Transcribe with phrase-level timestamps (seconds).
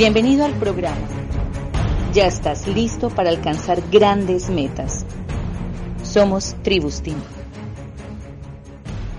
[0.00, 1.06] Bienvenido al programa.
[2.14, 5.04] Ya estás listo para alcanzar grandes metas.
[6.02, 7.16] Somos Tribustin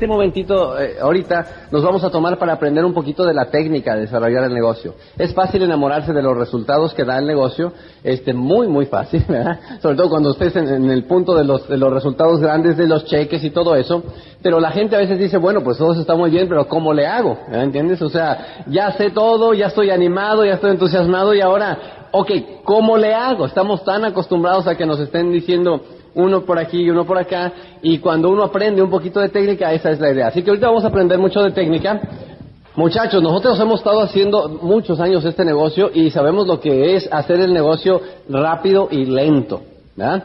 [0.01, 3.93] este momentito, eh, ahorita, nos vamos a tomar para aprender un poquito de la técnica
[3.93, 4.95] de desarrollar el negocio.
[5.15, 7.71] Es fácil enamorarse de los resultados que da el negocio,
[8.03, 9.59] este, muy, muy fácil, ¿verdad?
[9.79, 13.05] Sobre todo cuando estés en, el punto de los, de los resultados grandes, de los
[13.05, 14.01] cheques y todo eso.
[14.41, 16.95] Pero la gente a veces dice, bueno, pues todo eso está muy bien, pero ¿cómo
[16.95, 17.37] le hago?
[17.51, 18.01] ¿Entiendes?
[18.01, 21.77] O sea, ya sé todo, ya estoy animado, ya estoy entusiasmado y ahora,
[22.09, 22.31] ok,
[22.63, 23.45] ¿cómo le hago?
[23.45, 25.79] Estamos tan acostumbrados a que nos estén diciendo,
[26.15, 27.51] uno por aquí y uno por acá,
[27.81, 30.27] y cuando uno aprende un poquito de técnica, esa es la idea.
[30.27, 32.01] Así que ahorita vamos a aprender mucho de técnica.
[32.75, 37.39] Muchachos, nosotros hemos estado haciendo muchos años este negocio y sabemos lo que es hacer
[37.41, 39.61] el negocio rápido y lento,
[39.95, 40.23] ¿verdad?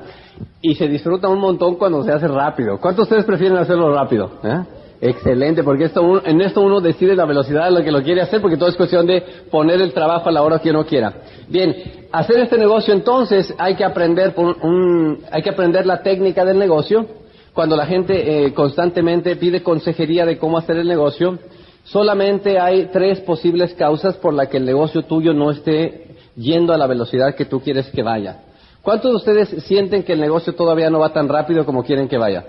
[0.63, 2.79] Y se disfruta un montón cuando se hace rápido.
[2.79, 4.31] ¿Cuántos de ustedes prefieren hacerlo rápido?
[4.45, 4.61] ¿eh?
[5.01, 8.41] Excelente, porque esto, en esto uno decide la velocidad de lo que lo quiere hacer,
[8.41, 11.13] porque todo es cuestión de poner el trabajo a la hora que uno quiera.
[11.49, 16.59] Bien, hacer este negocio entonces hay que aprender, un, hay que aprender la técnica del
[16.59, 17.07] negocio.
[17.53, 21.39] Cuando la gente eh, constantemente pide consejería de cómo hacer el negocio,
[21.85, 26.79] solamente hay tres posibles causas por las que el negocio tuyo no esté yendo a
[26.79, 28.43] la velocidad que tú quieres que vaya.
[28.83, 32.19] ¿Cuántos de ustedes sienten que el negocio todavía no va tan rápido como quieren que
[32.19, 32.45] vaya?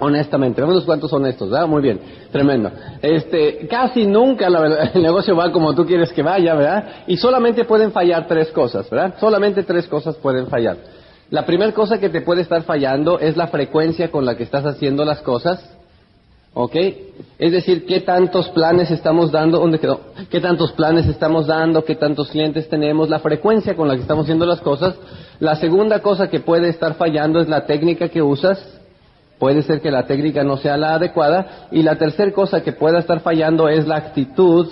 [0.00, 1.68] Honestamente, vemos cuántos son estos, ¿verdad?
[1.68, 2.00] Muy bien,
[2.32, 2.70] tremendo.
[3.02, 6.84] Este, casi nunca el negocio va como tú quieres que vaya, ¿verdad?
[7.06, 9.14] Y solamente pueden fallar tres cosas, ¿verdad?
[9.20, 10.78] Solamente tres cosas pueden fallar.
[11.28, 14.64] La primera cosa que te puede estar fallando es la frecuencia con la que estás
[14.64, 15.62] haciendo las cosas,
[16.54, 16.76] ¿ok?
[17.38, 20.00] Es decir, qué tantos planes estamos dando, ¿dónde quedó?
[20.30, 21.84] ¿Qué tantos planes estamos dando?
[21.84, 23.10] ¿Qué tantos clientes tenemos?
[23.10, 24.94] La frecuencia con la que estamos haciendo las cosas.
[25.40, 28.79] La segunda cosa que puede estar fallando es la técnica que usas
[29.40, 31.66] Puede ser que la técnica no sea la adecuada.
[31.72, 34.68] Y la tercera cosa que pueda estar fallando es la actitud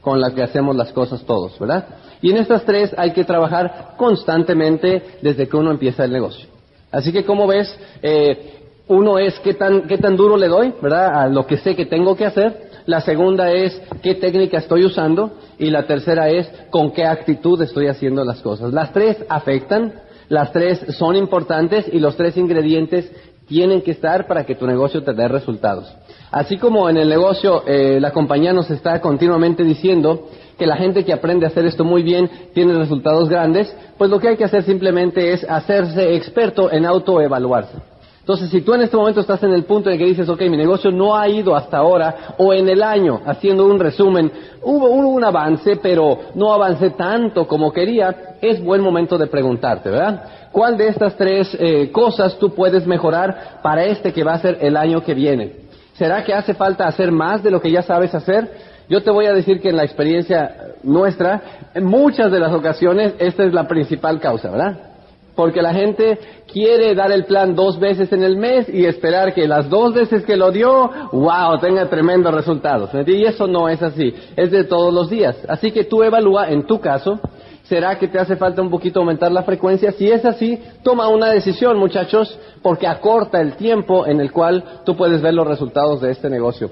[0.00, 1.86] con la que hacemos las cosas todos, ¿verdad?
[2.22, 6.48] Y en estas tres hay que trabajar constantemente desde que uno empieza el negocio.
[6.92, 11.20] Así que como ves, eh, uno es qué tan, qué tan duro le doy, ¿verdad?
[11.22, 12.70] A lo que sé que tengo que hacer.
[12.86, 15.32] La segunda es qué técnica estoy usando.
[15.58, 18.72] Y la tercera es con qué actitud estoy haciendo las cosas.
[18.72, 19.94] Las tres afectan,
[20.28, 23.10] las tres son importantes y los tres ingredientes
[23.52, 25.94] tienen que estar para que tu negocio te dé resultados.
[26.30, 31.04] Así como en el negocio eh, la compañía nos está continuamente diciendo que la gente
[31.04, 34.44] que aprende a hacer esto muy bien tiene resultados grandes, pues lo que hay que
[34.44, 37.91] hacer simplemente es hacerse experto en autoevaluarse.
[38.22, 40.56] Entonces, si tú en este momento estás en el punto en que dices, ok, mi
[40.56, 44.30] negocio no ha ido hasta ahora, o en el año, haciendo un resumen,
[44.62, 50.22] hubo, un avance, pero no avancé tanto como quería, es buen momento de preguntarte, ¿verdad?
[50.52, 54.58] ¿Cuál de estas tres eh, cosas tú puedes mejorar para este que va a ser
[54.60, 55.56] el año que viene?
[55.94, 58.48] ¿Será que hace falta hacer más de lo que ya sabes hacer?
[58.88, 61.42] Yo te voy a decir que en la experiencia nuestra,
[61.74, 64.91] en muchas de las ocasiones, esta es la principal causa, ¿verdad?
[65.34, 66.18] Porque la gente
[66.52, 70.24] quiere dar el plan dos veces en el mes y esperar que las dos veces
[70.24, 72.90] que lo dio, wow, tenga tremendos resultados.
[73.06, 75.36] Y eso no es así, es de todos los días.
[75.48, 77.18] Así que tú evalúa en tu caso,
[77.62, 79.92] ¿será que te hace falta un poquito aumentar la frecuencia?
[79.92, 84.94] Si es así, toma una decisión, muchachos, porque acorta el tiempo en el cual tú
[84.96, 86.70] puedes ver los resultados de este negocio.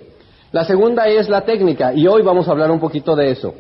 [0.53, 3.55] La segunda es la técnica, y hoy vamos a hablar un poquito de eso.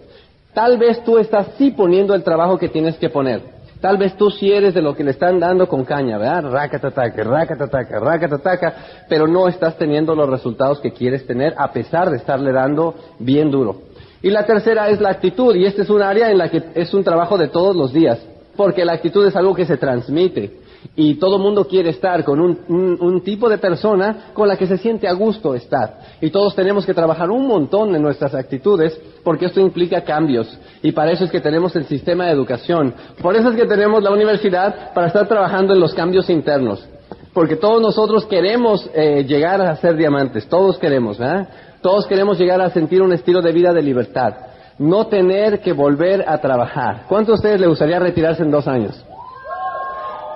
[0.52, 3.59] Tal vez tú estás sí poniendo el trabajo que tienes que poner.
[3.80, 6.50] Tal vez tú sí eres de lo que le están dando con caña, ¿verdad?
[6.50, 8.74] Racatataca, racatataca, racatataca,
[9.08, 13.50] pero no estás teniendo los resultados que quieres tener a pesar de estarle dando bien
[13.50, 13.82] duro.
[14.22, 16.92] Y la tercera es la actitud, y este es un área en la que es
[16.92, 18.18] un trabajo de todos los días,
[18.54, 20.59] porque la actitud es algo que se transmite.
[20.96, 25.06] Y todo mundo quiere estar con un, tipo de persona con la que se siente
[25.06, 25.98] a gusto estar.
[26.20, 30.58] Y todos tenemos que trabajar un montón en nuestras actitudes porque esto implica cambios.
[30.82, 32.94] Y para eso es que tenemos el sistema de educación.
[33.22, 36.86] Por eso es que tenemos la universidad para estar trabajando en los cambios internos.
[37.32, 40.48] Porque todos nosotros queremos eh, llegar a ser diamantes.
[40.48, 41.48] Todos queremos, ¿verdad?
[41.80, 44.34] Todos queremos llegar a sentir un estilo de vida de libertad.
[44.78, 47.04] No tener que volver a trabajar.
[47.09, 49.04] ¿Cuántos de ustedes le gustaría retirarse en dos años?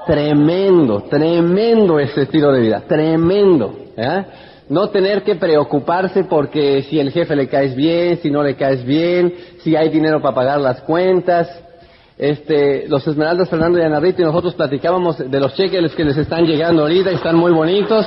[0.07, 3.75] Tremendo, tremendo ese estilo de vida, tremendo.
[3.97, 4.25] ¿eh?
[4.69, 8.85] No tener que preocuparse porque si el jefe le caes bien, si no le caes
[8.85, 11.49] bien, si hay dinero para pagar las cuentas.
[12.17, 16.17] Este, los Esmeraldas Fernando y Ana Rita y nosotros platicábamos de los cheques que les
[16.17, 18.07] están llegando ahorita y están muy bonitos.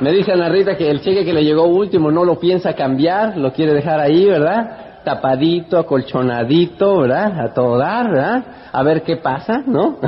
[0.00, 3.36] Me dice Ana Rita que el cheque que le llegó último no lo piensa cambiar,
[3.38, 4.85] lo quiere dejar ahí, ¿verdad?
[5.06, 7.38] Tapadito, acolchonadito, ¿verdad?
[7.38, 8.44] A todo dar, ¿verdad?
[8.72, 9.98] A ver qué pasa, ¿no?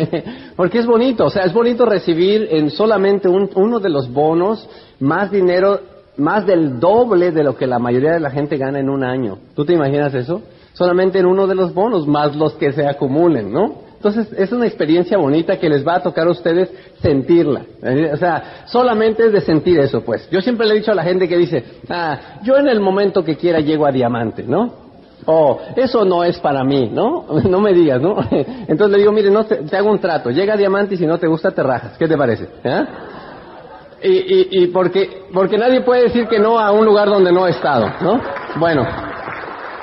[0.56, 4.66] Porque es bonito, o sea, es bonito recibir en solamente uno de los bonos
[4.98, 5.80] más dinero
[6.16, 9.36] más del doble de lo que la mayoría de la gente gana en un año.
[9.54, 10.40] ¿Tú te imaginas eso?
[10.72, 13.85] Solamente en uno de los bonos, más los que se acumulen, ¿no?
[14.06, 16.70] Entonces, es una experiencia bonita que les va a tocar a ustedes
[17.02, 17.62] sentirla.
[17.82, 18.10] ¿eh?
[18.12, 20.28] O sea, solamente es de sentir eso, pues.
[20.30, 23.24] Yo siempre le he dicho a la gente que dice, ah, yo en el momento
[23.24, 24.86] que quiera llego a diamante, ¿no?
[25.24, 27.26] Oh, eso no es para mí, ¿no?
[27.50, 28.16] No me digas, ¿no?
[28.30, 31.18] Entonces le digo, mire, no te, hago un trato, llega a diamante y si no
[31.18, 31.96] te gusta te rajas.
[31.98, 32.48] ¿Qué te parece?
[32.62, 32.84] ¿Eh?
[34.04, 37.44] Y, y, y porque, porque nadie puede decir que no a un lugar donde no
[37.44, 38.20] ha estado, ¿no?
[38.56, 38.86] Bueno,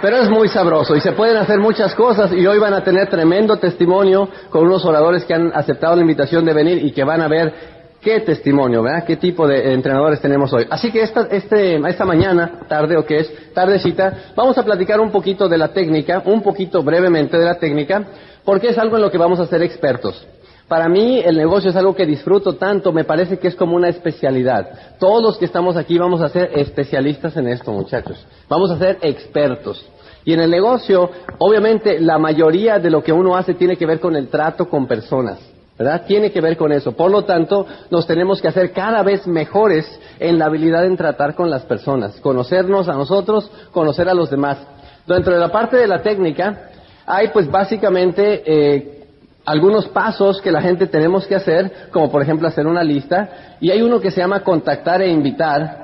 [0.04, 3.08] pero es muy sabroso y se pueden hacer muchas cosas y hoy van a tener
[3.10, 7.22] tremendo testimonio con unos oradores que han aceptado la invitación de venir y que van
[7.22, 7.54] a ver
[8.02, 9.06] qué testimonio, ¿verdad?
[9.06, 10.68] ¿Qué tipo de entrenadores tenemos hoy?
[10.70, 15.10] Así que esta, este, esta mañana, tarde o que es, tardecita, vamos a platicar un
[15.10, 18.04] poquito de la técnica, un poquito brevemente de la técnica,
[18.44, 20.28] porque es algo en lo que vamos a ser expertos.
[20.74, 23.90] Para mí el negocio es algo que disfruto tanto, me parece que es como una
[23.90, 24.98] especialidad.
[24.98, 28.26] Todos los que estamos aquí vamos a ser especialistas en esto, muchachos.
[28.50, 29.86] Vamos a ser expertos.
[30.26, 34.00] Y en el negocio, obviamente, la mayoría de lo que uno hace tiene que ver
[34.00, 35.38] con el trato con personas.
[35.78, 36.06] ¿verdad?
[36.08, 36.94] Tiene que ver con eso.
[36.94, 39.86] Por lo tanto, nos tenemos que hacer cada vez mejores
[40.20, 44.58] en la habilidad en tratar con las personas, conocernos a nosotros, conocer a los demás.
[45.06, 46.72] Dentro de la parte de la técnica,
[47.06, 49.03] hay pues básicamente eh,
[49.46, 53.72] algunos pasos que la gente tenemos que hacer, como por ejemplo hacer una lista, y
[53.72, 55.84] hay uno que se llama contactar e invitar,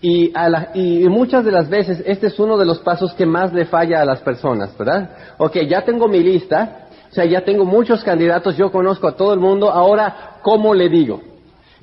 [0.00, 0.32] y,
[0.74, 4.02] y, muchas de las veces este es uno de los pasos que más le falla
[4.02, 5.10] a las personas, ¿verdad?
[5.38, 9.32] Ok, ya tengo mi lista, o sea, ya tengo muchos candidatos, yo conozco a todo
[9.32, 11.20] el mundo, ahora, ¿cómo le digo?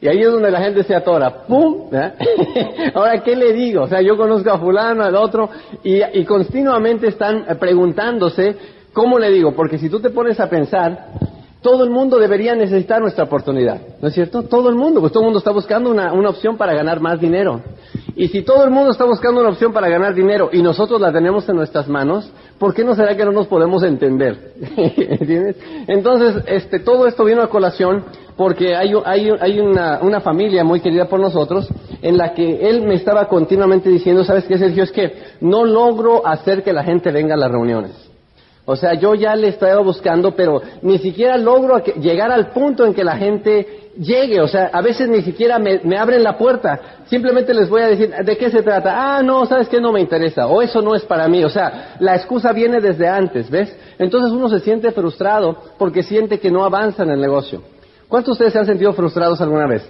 [0.02, 1.90] Y ahí es donde la gente se atora, ¡pum!
[2.94, 3.84] ahora, ¿qué le digo?
[3.84, 5.50] O sea, yo conozco a fulano, al otro,
[5.84, 9.54] y, y continuamente están preguntándose, ¿cómo le digo?
[9.54, 11.08] Porque si tú te pones a pensar,
[11.62, 14.44] todo el mundo debería necesitar nuestra oportunidad, ¿no es cierto?
[14.44, 17.20] Todo el mundo, pues todo el mundo está buscando una, una, opción para ganar más
[17.20, 17.62] dinero.
[18.16, 21.12] Y si todo el mundo está buscando una opción para ganar dinero y nosotros la
[21.12, 24.54] tenemos en nuestras manos, ¿por qué no será que no nos podemos entender?
[24.78, 25.58] ¿Entiendes?
[25.88, 28.06] Entonces, este, todo esto vino a colación
[28.38, 31.68] porque hay, hay, hay una, una, familia muy querida por nosotros
[32.02, 34.84] en la que él me estaba continuamente diciendo, ¿sabes qué, Sergio?
[34.84, 38.09] Es que no logro hacer que la gente venga a las reuniones.
[38.69, 42.94] O sea, yo ya le estaba buscando, pero ni siquiera logro llegar al punto en
[42.94, 44.39] que la gente llegue.
[44.42, 46.80] O sea, a veces ni siquiera me, abren la puerta.
[47.07, 48.94] Simplemente les voy a decir, ¿de qué se trata?
[49.18, 49.81] Ah, no, ¿sabes qué?
[49.81, 50.45] No me interesa.
[50.45, 51.44] O eso no es para mí.
[51.44, 53.75] O sea, la excusa viene desde antes, ¿ves?
[53.98, 57.63] Entonces uno se siente frustrado porque siente que no avanza en el negocio.
[58.07, 59.89] ¿Cuántos de ustedes se han sentido frustrados alguna vez?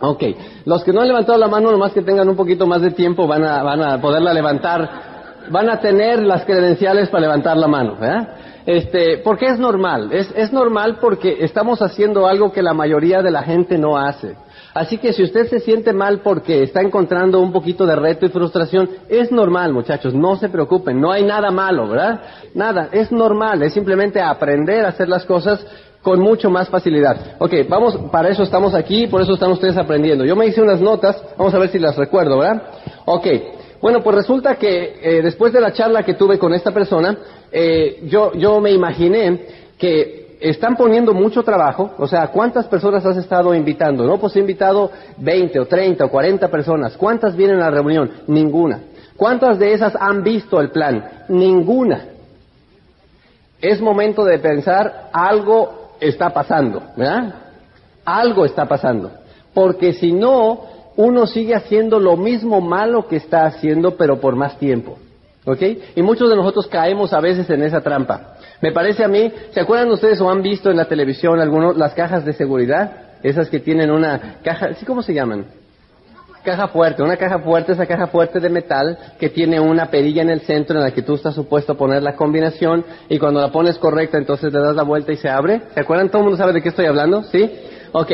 [0.00, 0.22] Ok,
[0.64, 3.26] los que no han levantado la mano, nomás que tengan un poquito más de tiempo,
[3.26, 5.09] van a, van a poderla levantar
[5.50, 8.28] van a tener las credenciales para levantar la mano, ¿verdad?
[8.66, 13.30] Este, porque es normal, es, es normal porque estamos haciendo algo que la mayoría de
[13.30, 14.36] la gente no hace.
[14.74, 18.28] Así que si usted se siente mal porque está encontrando un poquito de reto y
[18.28, 22.20] frustración, es normal, muchachos, no se preocupen, no hay nada malo, ¿verdad?
[22.54, 25.66] Nada, es normal, es simplemente aprender a hacer las cosas
[26.02, 27.36] con mucho más facilidad.
[27.38, 30.24] Ok, vamos, para eso estamos aquí, por eso están ustedes aprendiendo.
[30.24, 32.62] Yo me hice unas notas, vamos a ver si las recuerdo, ¿verdad?
[33.06, 33.26] Ok,
[33.80, 37.16] bueno, pues resulta que eh, después de la charla que tuve con esta persona,
[37.50, 39.40] eh, yo, yo me imaginé
[39.78, 44.04] que están poniendo mucho trabajo, o sea, ¿cuántas personas has estado invitando?
[44.04, 46.96] No, pues he invitado 20 o 30 o 40 personas.
[46.96, 48.10] ¿Cuántas vienen a la reunión?
[48.26, 48.80] Ninguna.
[49.16, 51.24] ¿Cuántas de esas han visto el plan?
[51.28, 52.06] Ninguna.
[53.60, 57.34] Es momento de pensar, algo está pasando, ¿verdad?
[58.04, 59.10] Algo está pasando.
[59.52, 60.62] Porque si no,
[61.00, 64.98] uno sigue haciendo lo mismo malo que está haciendo, pero por más tiempo.
[65.46, 65.62] ¿Ok?
[65.96, 68.34] Y muchos de nosotros caemos a veces en esa trampa.
[68.60, 71.94] Me parece a mí, ¿se acuerdan ustedes o han visto en la televisión algunos, las
[71.94, 72.92] cajas de seguridad?
[73.22, 75.46] Esas que tienen una caja, ¿sí cómo se llaman?
[76.44, 80.30] Caja fuerte, una caja fuerte, esa caja fuerte de metal que tiene una perilla en
[80.30, 83.50] el centro en la que tú estás supuesto a poner la combinación y cuando la
[83.50, 85.62] pones correcta entonces le das la vuelta y se abre.
[85.72, 86.10] ¿Se acuerdan?
[86.10, 87.22] ¿Todo el mundo sabe de qué estoy hablando?
[87.24, 87.50] ¿Sí?
[87.92, 88.12] Ok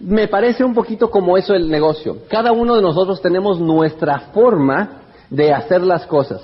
[0.00, 2.18] me parece un poquito como eso el negocio.
[2.28, 6.42] Cada uno de nosotros tenemos nuestra forma de hacer las cosas.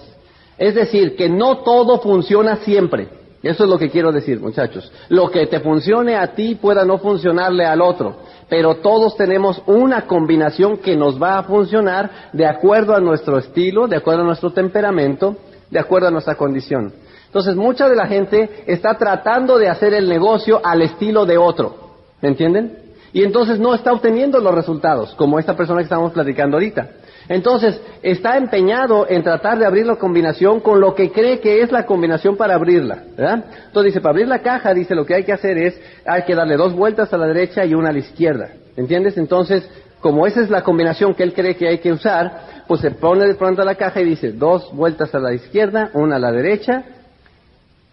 [0.59, 3.09] Es decir, que no todo funciona siempre.
[3.43, 4.91] Eso es lo que quiero decir, muchachos.
[5.09, 8.17] Lo que te funcione a ti pueda no funcionarle al otro.
[8.49, 13.87] Pero todos tenemos una combinación que nos va a funcionar de acuerdo a nuestro estilo,
[13.87, 15.37] de acuerdo a nuestro temperamento,
[15.71, 16.93] de acuerdo a nuestra condición.
[17.27, 21.77] Entonces, mucha de la gente está tratando de hacer el negocio al estilo de otro.
[22.23, 22.84] ¿Me entienden?
[23.15, 26.89] Y entonces no está obteniendo los resultados, como esta persona que estamos platicando ahorita.
[27.29, 31.71] Entonces, está empeñado en tratar de abrir la combinación con lo que cree que es
[31.71, 33.05] la combinación para abrirla.
[33.17, 36.35] Entonces dice, para abrir la caja, dice, lo que hay que hacer es, hay que
[36.35, 39.17] darle dos vueltas a la derecha y una a la izquierda, ¿entiendes?
[39.17, 39.67] Entonces,
[40.01, 43.27] como esa es la combinación que él cree que hay que usar, pues se pone
[43.27, 46.33] de pronto a la caja y dice dos vueltas a la izquierda, una a la
[46.33, 46.83] derecha,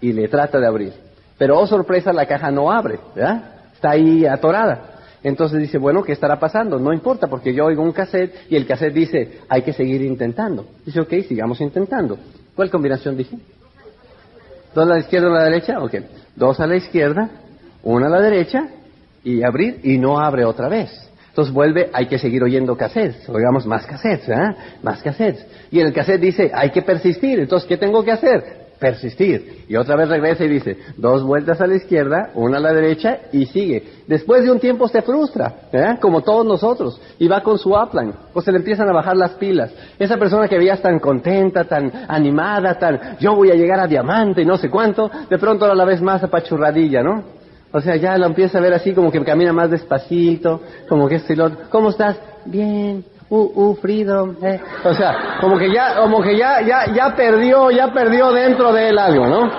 [0.02, 0.94] y le trata de abrir.
[1.38, 3.00] Pero, oh sorpresa, la caja no abre.
[3.16, 4.91] Está ahí atorada.
[5.24, 6.80] Entonces dice, bueno, ¿qué estará pasando?
[6.80, 10.66] No importa, porque yo oigo un cassette y el cassette dice, hay que seguir intentando.
[10.86, 12.18] Dice, ok, sigamos intentando.
[12.56, 13.38] ¿Cuál combinación dije?
[14.74, 15.80] ¿Dos a la izquierda o a la derecha?
[15.80, 15.96] Ok.
[16.36, 17.30] Dos a la izquierda,
[17.84, 18.68] una a la derecha,
[19.24, 20.90] y abrir, y no abre otra vez.
[21.30, 24.56] Entonces vuelve, hay que seguir oyendo cassettes, oigamos más cassettes, ¿eh?
[24.84, 25.46] Más cassettes.
[25.72, 27.40] Y el cassette dice, hay que persistir.
[27.40, 28.61] Entonces, ¿qué tengo que hacer?
[28.82, 29.66] Persistir.
[29.70, 33.20] Y otra vez regresa y dice, dos vueltas a la izquierda, una a la derecha
[33.32, 34.02] y sigue.
[34.08, 35.98] Después de un tiempo se frustra, ¿eh?
[36.02, 39.32] como todos nosotros, y va con su upline, pues se le empiezan a bajar las
[39.36, 39.72] pilas.
[40.00, 44.42] Esa persona que veías tan contenta, tan animada, tan, yo voy a llegar a diamante
[44.42, 47.24] y no sé cuánto, de pronto a la vez más apachurradilla, ¿no?
[47.72, 51.16] O sea, ya lo empieza a ver así como que camina más despacito, como que
[51.16, 51.38] este
[51.70, 52.20] ¿cómo estás?
[52.46, 54.60] Bien, uh, uh, freedom, eh.
[54.84, 58.90] O sea, como que ya, como que ya, ya, ya perdió, ya perdió dentro de
[58.90, 59.52] él algo, ¿no?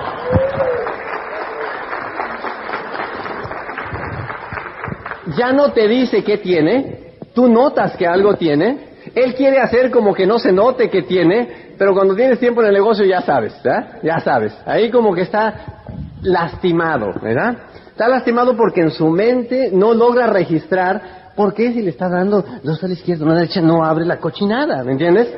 [5.35, 10.13] Ya no te dice qué tiene, tú notas que algo tiene, él quiere hacer como
[10.13, 13.59] que no se note que tiene, pero cuando tienes tiempo en el negocio ya sabes,
[13.63, 13.99] ¿verdad?
[14.03, 14.55] Ya sabes.
[14.65, 15.81] Ahí como que está
[16.21, 17.57] lastimado, ¿verdad?
[17.87, 22.43] Está lastimado porque en su mente no logra registrar ¿Por qué si le está dando
[22.63, 24.83] dos a la izquierda, una a la derecha, no abre la cochinada?
[24.83, 25.33] ¿Me entiendes?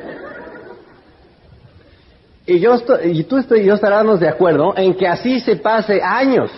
[2.46, 5.56] Y yo estoy, y tú estoy, y yo estaremos de acuerdo en que así se
[5.56, 6.50] pase años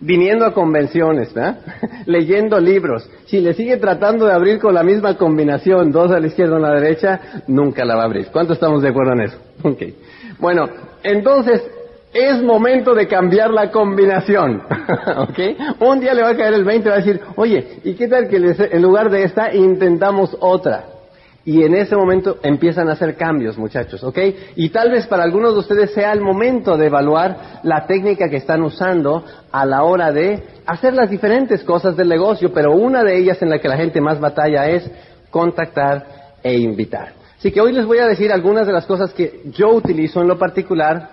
[0.00, 1.58] viniendo a convenciones, ¿verdad?
[2.06, 3.08] leyendo libros.
[3.26, 6.68] Si le sigue tratando de abrir con la misma combinación, dos a la izquierda, una
[6.68, 8.28] a la derecha, nunca la va a abrir.
[8.32, 9.38] ¿Cuántos estamos de acuerdo en eso?
[9.62, 9.96] Okay.
[10.40, 10.68] Bueno,
[11.04, 11.62] entonces
[12.12, 14.62] es momento de cambiar la combinación.
[15.80, 18.08] Un día le va a caer el 20 y va a decir, oye, ¿y qué
[18.08, 20.84] tal que en lugar de esta intentamos otra?
[21.44, 24.18] Y en ese momento empiezan a hacer cambios, muchachos, ¿ok?
[24.54, 28.36] Y tal vez para algunos de ustedes sea el momento de evaluar la técnica que
[28.36, 33.18] están usando a la hora de hacer las diferentes cosas del negocio, pero una de
[33.18, 34.88] ellas en la que la gente más batalla es
[35.30, 36.06] contactar
[36.44, 37.14] e invitar.
[37.36, 40.28] Así que hoy les voy a decir algunas de las cosas que yo utilizo en
[40.28, 41.10] lo particular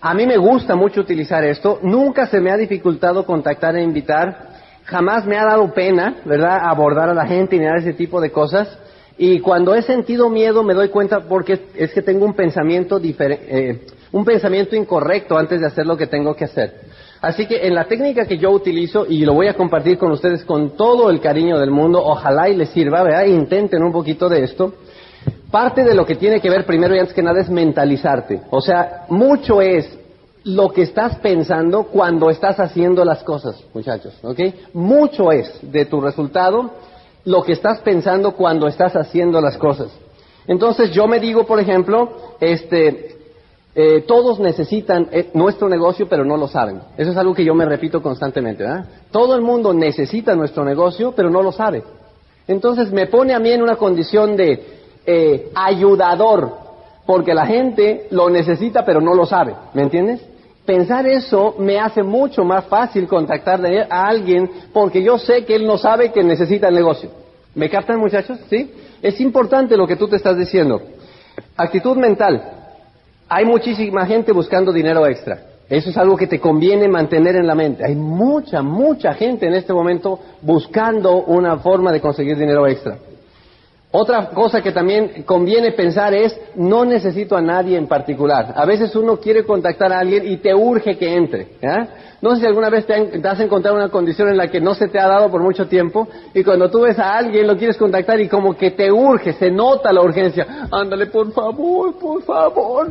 [0.00, 1.78] a mí me gusta mucho utilizar esto.
[1.82, 4.50] Nunca se me ha dificultado contactar e invitar.
[4.84, 8.32] Jamás me ha dado pena, ¿verdad?, abordar a la gente y mirar ese tipo de
[8.32, 8.78] cosas.
[9.18, 13.86] Y cuando he sentido miedo me doy cuenta porque es que tengo un pensamiento eh,
[14.12, 16.72] un pensamiento incorrecto antes de hacer lo que tengo que hacer.
[17.20, 20.42] Así que en la técnica que yo utilizo, y lo voy a compartir con ustedes
[20.44, 23.26] con todo el cariño del mundo, ojalá y les sirva, ¿verdad?
[23.26, 24.72] Intenten un poquito de esto.
[25.50, 28.42] Parte de lo que tiene que ver primero y antes que nada es mentalizarte.
[28.50, 29.98] O sea, mucho es
[30.44, 34.38] lo que estás pensando cuando estás haciendo las cosas, muchachos, ¿ok?
[34.72, 36.70] Mucho es de tu resultado
[37.24, 39.88] lo que estás pensando cuando estás haciendo las cosas.
[40.46, 43.16] Entonces yo me digo, por ejemplo, este,
[43.74, 46.80] eh, todos necesitan eh, nuestro negocio, pero no lo saben.
[46.96, 48.86] Eso es algo que yo me repito constantemente, ¿verdad?
[49.10, 51.84] Todo el mundo necesita nuestro negocio, pero no lo sabe.
[52.48, 56.52] Entonces me pone a mí en una condición de eh, ayudador,
[57.06, 60.20] porque la gente lo necesita pero no lo sabe, ¿me entiendes?
[60.64, 65.66] Pensar eso me hace mucho más fácil contactar a alguien porque yo sé que él
[65.66, 67.10] no sabe que necesita el negocio.
[67.54, 68.38] ¿Me captan muchachos?
[68.48, 68.70] ¿Sí?
[69.02, 70.80] Es importante lo que tú te estás diciendo.
[71.56, 72.42] Actitud mental.
[73.28, 75.40] Hay muchísima gente buscando dinero extra.
[75.68, 77.84] Eso es algo que te conviene mantener en la mente.
[77.84, 82.98] Hay mucha, mucha gente en este momento buscando una forma de conseguir dinero extra.
[83.92, 88.52] Otra cosa que también conviene pensar es, no necesito a nadie en particular.
[88.54, 91.48] A veces uno quiere contactar a alguien y te urge que entre.
[92.22, 94.86] No sé si alguna vez te, has encontrado una condición en la que no se
[94.86, 98.20] te ha dado por mucho tiempo y cuando tú ves a alguien lo quieres contactar
[98.20, 100.68] y como que te urge, se nota la urgencia.
[100.70, 102.90] Ándale, por favor, por favor.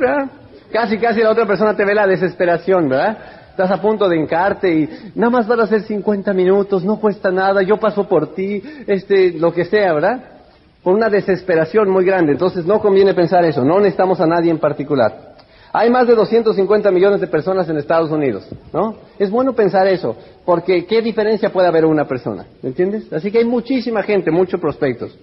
[0.69, 3.17] Casi, casi la otra persona te ve la desesperación, ¿verdad?
[3.51, 7.31] Estás a punto de encarte y nada más van a ser 50 minutos, no cuesta
[7.31, 10.38] nada, yo paso por ti, este, lo que sea, ¿verdad?
[10.83, 12.33] Por una desesperación muy grande.
[12.33, 15.29] Entonces no conviene pensar eso, no necesitamos a nadie en particular.
[15.71, 18.95] Hay más de 250 millones de personas en Estados Unidos, ¿no?
[19.19, 22.47] Es bueno pensar eso, porque ¿qué diferencia puede haber una persona?
[22.63, 23.11] ¿Me entiendes?
[23.13, 25.15] Así que hay muchísima gente, muchos prospectos.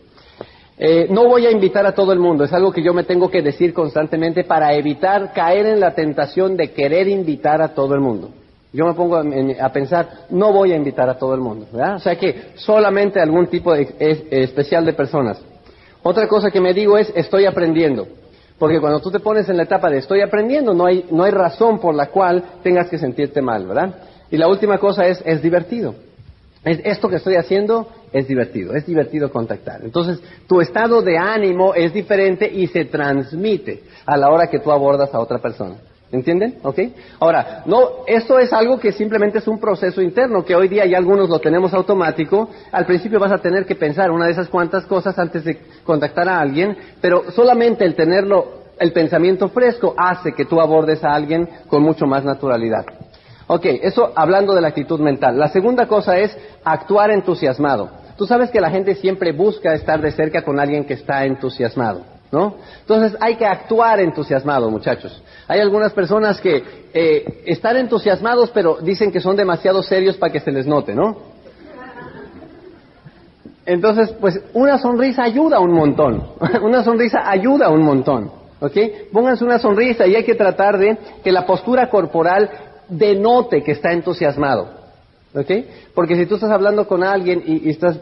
[0.79, 3.29] Eh, no voy a invitar a todo el mundo, es algo que yo me tengo
[3.31, 8.01] que decir constantemente para evitar caer en la tentación de querer invitar a todo el
[8.01, 8.31] mundo.
[8.77, 11.95] Yo me pongo a, pensar, no voy a invitar a todo el mundo, ¿verdad?
[11.95, 13.89] O sea que solamente algún tipo de,
[14.31, 15.41] especial de personas.
[16.03, 18.07] Otra cosa que me digo es, estoy aprendiendo.
[18.59, 21.31] Porque cuando tú te pones en la etapa de estoy aprendiendo, no hay, no hay
[21.31, 23.95] razón por la cual tengas que sentirte mal, ¿verdad?
[24.31, 25.95] Y la última cosa es, es divertido.
[26.63, 29.81] esto que estoy haciendo es divertido, es divertido contactar.
[29.85, 34.71] Entonces, tu estado de ánimo es diferente y se transmite a la hora que tú
[34.71, 35.77] abordas a otra persona.
[36.13, 36.59] ¿Entienden?
[36.63, 36.79] ¿Ok?
[37.19, 40.99] Ahora, no, esto es algo que simplemente es un proceso interno, que hoy día ya
[40.99, 42.49] algunos lo tenemos automático.
[42.71, 46.29] Al principio vas a tener que pensar una de esas cuantas cosas antes de contactar
[46.29, 51.49] a alguien, pero solamente el tenerlo, el pensamiento fresco hace que tú abordes a alguien
[51.67, 52.87] con mucho más naturalidad.
[53.49, 55.39] Ok, eso hablando de la actitud mental.
[55.39, 57.91] La segunda cosa es actuar entusiasmado.
[58.17, 62.03] Tú sabes que la gente siempre busca estar de cerca con alguien que está entusiasmado,
[62.33, 62.57] ¿no?
[62.81, 65.23] Entonces hay que actuar entusiasmado, muchachos.
[65.49, 70.41] Hay algunas personas que eh, están entusiasmados, pero dicen que son demasiado serios para que
[70.41, 71.37] se les note, ¿no?
[73.67, 76.23] Entonces, pues una sonrisa ayuda un montón.
[76.63, 78.31] una sonrisa ayuda un montón.
[78.61, 78.77] ¿Ok?
[79.13, 82.49] Pónganse una sonrisa y hay que tratar de que la postura corporal
[82.89, 84.69] denote que está entusiasmado.
[85.35, 85.51] ¿Ok?
[85.95, 87.99] Porque si tú estás hablando con alguien y, estás,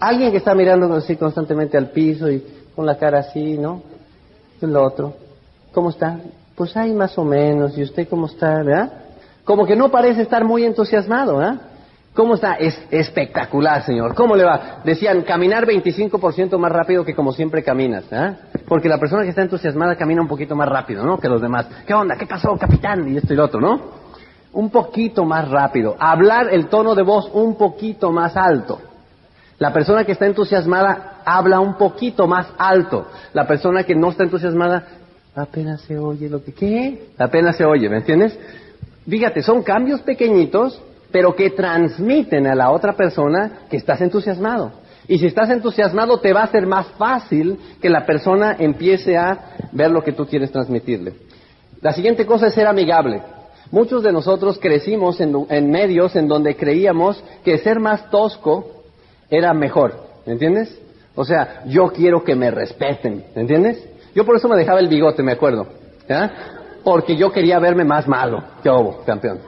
[0.00, 2.42] alguien que está mirando así constantemente al piso y
[2.74, 3.82] con la cara así, ¿no?
[4.60, 5.14] El otro,
[5.72, 6.18] ¿cómo está?
[6.54, 8.92] Pues hay más o menos, ¿y usted cómo está, verdad?
[9.44, 11.60] Como que no parece estar muy entusiasmado, ¿verdad?
[12.14, 12.54] ¿Cómo está?
[12.54, 14.14] Es espectacular, señor.
[14.14, 14.80] ¿Cómo le va?
[14.84, 18.36] Decían, caminar 25% más rápido que como siempre caminas, ¿eh?
[18.68, 21.18] Porque la persona que está entusiasmada camina un poquito más rápido, ¿no?
[21.18, 21.66] Que los demás.
[21.84, 22.16] ¿Qué onda?
[22.16, 23.12] ¿Qué pasó, capitán?
[23.12, 24.04] Y esto y lo otro, ¿no?
[24.54, 28.80] un poquito más rápido, hablar el tono de voz un poquito más alto.
[29.58, 33.06] La persona que está entusiasmada habla un poquito más alto.
[33.32, 34.86] La persona que no está entusiasmada
[35.34, 36.52] apenas se oye lo que...
[36.52, 37.08] ¿Qué?
[37.18, 38.38] Apenas se oye, ¿me entiendes?
[39.08, 40.80] Fíjate, son cambios pequeñitos,
[41.10, 44.72] pero que transmiten a la otra persona que estás entusiasmado.
[45.06, 49.38] Y si estás entusiasmado, te va a ser más fácil que la persona empiece a
[49.72, 51.14] ver lo que tú quieres transmitirle.
[51.82, 53.20] La siguiente cosa es ser amigable.
[53.70, 58.83] Muchos de nosotros crecimos en, medios en donde creíamos que ser más tosco
[59.30, 59.94] era mejor,
[60.26, 60.80] ¿me entiendes?
[61.14, 63.88] O sea, yo quiero que me respeten, ¿me entiendes?
[64.14, 65.66] Yo por eso me dejaba el bigote, me acuerdo,
[66.08, 66.30] ¿ya?
[66.82, 68.42] Porque yo quería verme más malo.
[68.62, 69.38] ¿Qué hubo, campeón?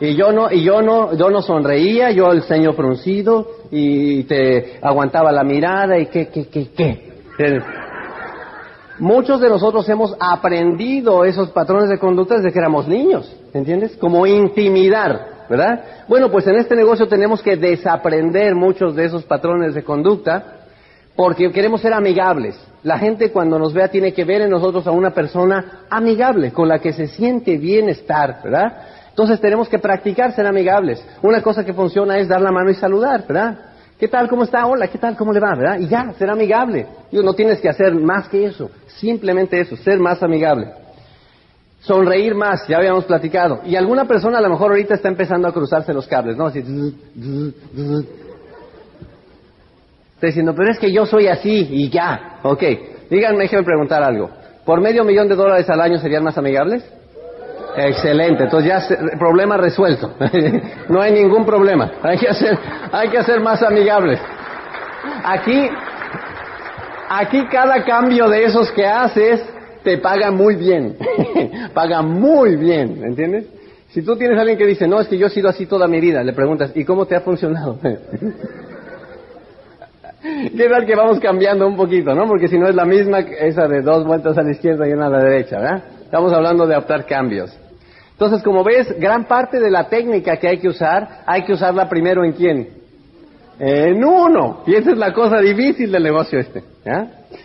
[0.00, 4.78] Y yo no, y yo no, yo no sonreía, yo el ceño fruncido y te
[4.80, 7.08] aguantaba la mirada y qué, qué, qué, qué.
[9.00, 13.96] Muchos de nosotros hemos aprendido esos patrones de conducta desde que éramos niños, ¿entiendes?
[13.96, 16.04] Como intimidar, ¿verdad?
[16.08, 20.58] Bueno, pues en este negocio tenemos que desaprender muchos de esos patrones de conducta
[21.16, 22.56] porque queremos ser amigables.
[22.84, 26.68] La gente cuando nos vea tiene que ver en nosotros a una persona amigable, con
[26.68, 28.72] la que se siente bienestar, ¿verdad?
[29.08, 31.04] Entonces tenemos que practicar ser amigables.
[31.22, 33.58] Una cosa que funciona es dar la mano y saludar, ¿verdad?
[33.98, 34.28] ¿Qué tal?
[34.28, 34.64] ¿Cómo está?
[34.64, 35.16] Hola, ¿qué tal?
[35.16, 35.56] ¿Cómo le va?
[35.56, 35.80] ¿Verdad?
[35.80, 36.86] Y ya, ser amigable.
[37.10, 38.70] no tienes que hacer más que eso.
[38.86, 40.68] Simplemente eso, ser más amigable.
[41.80, 43.60] Sonreír más, ya habíamos platicado.
[43.64, 46.46] Y alguna persona a lo mejor ahorita está empezando a cruzarse los cables, ¿no?
[46.46, 46.58] Así.
[50.14, 52.40] Está diciendo, pero es que yo soy así y ya.
[52.42, 52.62] Ok.
[53.08, 54.30] Díganme, déjenme preguntar algo.
[54.64, 56.84] ¿Por medio millón de dólares al año serían más amigables?
[57.76, 60.12] Excelente, entonces ya problema resuelto.
[60.88, 61.90] no hay ningún problema.
[62.02, 62.58] Hay que hacer,
[62.90, 64.20] hay que hacer más amigables.
[65.24, 65.70] Aquí,
[67.08, 69.42] aquí cada cambio de esos que haces
[69.82, 70.96] te paga muy bien.
[71.74, 73.46] paga muy bien, ¿entiendes?
[73.90, 75.88] Si tú tienes a alguien que dice, no, es que yo he sido así toda
[75.88, 77.78] mi vida, le preguntas, ¿y cómo te ha funcionado?
[80.20, 82.26] ¿Qué tal que vamos cambiando un poquito, no?
[82.26, 85.06] Porque si no es la misma esa de dos vueltas a la izquierda y una
[85.06, 85.84] a la derecha, ¿verdad?
[86.04, 87.56] Estamos hablando de adaptar cambios.
[88.12, 91.88] Entonces, como ves, gran parte de la técnica que hay que usar, hay que usarla
[91.88, 92.68] primero en quién?
[93.60, 94.64] En uno.
[94.66, 96.64] Y esa es la cosa difícil del negocio este.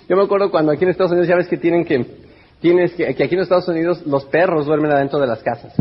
[0.09, 2.22] Yo me acuerdo cuando aquí en Estados Unidos ya ves que tienen que,
[2.63, 5.75] tienes que, aquí en Estados Unidos los perros duermen adentro de las casas.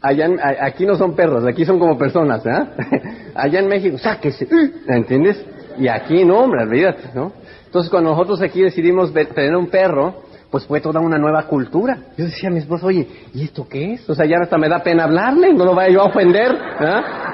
[0.00, 0.26] Allá
[0.62, 2.42] aquí no son perros, aquí son como personas.
[3.34, 4.48] Allá en México, sáquese,
[4.88, 5.44] ¿entiendes?
[5.78, 7.32] Y aquí no, hombre, olvídate, ¿no?
[7.66, 11.98] Entonces, cuando nosotros aquí decidimos tener un perro, pues fue toda una nueva cultura.
[12.16, 14.08] Yo decía a mi esposo, oye, ¿y esto qué es?
[14.08, 16.56] O sea, ya hasta me da pena hablarle, no lo vaya yo a ofender.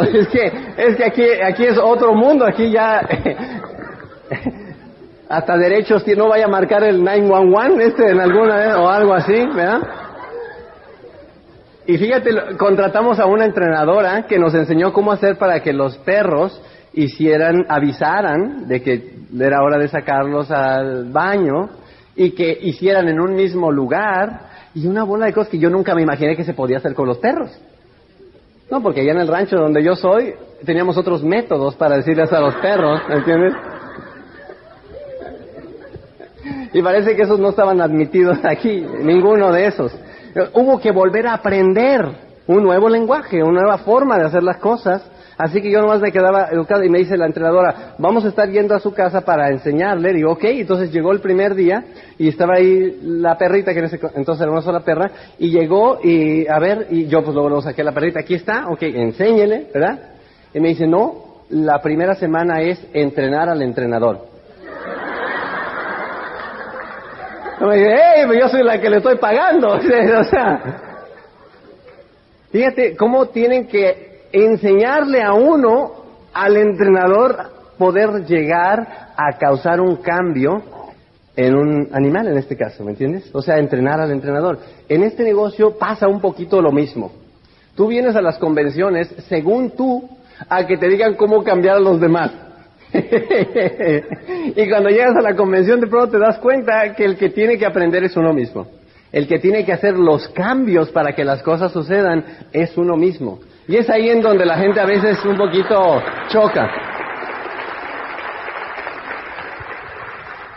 [0.00, 0.46] Es que,
[0.78, 3.02] es que aquí, aquí es otro mundo, aquí ya
[5.30, 9.80] hasta derechos no vaya a marcar el 911 este en alguna o algo así, ¿verdad?
[11.86, 16.60] Y fíjate, contratamos a una entrenadora que nos enseñó cómo hacer para que los perros
[16.92, 21.70] hicieran, avisaran de que era hora de sacarlos al baño
[22.16, 25.94] y que hicieran en un mismo lugar y una bola de cosas que yo nunca
[25.94, 27.56] me imaginé que se podía hacer con los perros.
[28.68, 32.40] No, porque allá en el rancho donde yo soy teníamos otros métodos para decirles a
[32.40, 33.54] los perros, ¿entiendes?
[36.72, 39.92] Y parece que esos no estaban admitidos aquí, ninguno de esos.
[40.54, 42.06] Hubo que volver a aprender
[42.46, 45.04] un nuevo lenguaje, una nueva forma de hacer las cosas.
[45.38, 48.48] Así que yo nomás me quedaba educado y me dice la entrenadora, vamos a estar
[48.50, 50.12] yendo a su casa para enseñarle.
[50.12, 51.82] Digo, ok, entonces llegó el primer día
[52.18, 55.98] y estaba ahí la perrita, que en ese, entonces era una sola perra, y llegó
[56.04, 59.68] y a ver, y yo pues luego lo saqué la perrita, aquí está, ok, enséñele,
[59.72, 59.98] ¿verdad?
[60.52, 64.29] Y me dice, no, la primera semana es entrenar al entrenador.
[67.60, 69.68] Y me dice, hey, yo soy la que le estoy pagando.
[69.74, 71.06] o sea,
[72.50, 75.92] fíjate cómo tienen que enseñarle a uno,
[76.32, 77.36] al entrenador,
[77.76, 80.62] poder llegar a causar un cambio
[81.36, 83.30] en un animal en este caso, ¿me entiendes?
[83.32, 84.58] O sea, entrenar al entrenador.
[84.88, 87.12] En este negocio pasa un poquito lo mismo.
[87.74, 90.08] Tú vienes a las convenciones según tú
[90.48, 92.32] a que te digan cómo cambiar a los demás.
[94.56, 97.56] y cuando llegas a la convención de pronto te das cuenta que el que tiene
[97.56, 98.66] que aprender es uno mismo.
[99.12, 103.40] El que tiene que hacer los cambios para que las cosas sucedan es uno mismo.
[103.66, 106.68] Y es ahí en donde la gente a veces un poquito choca.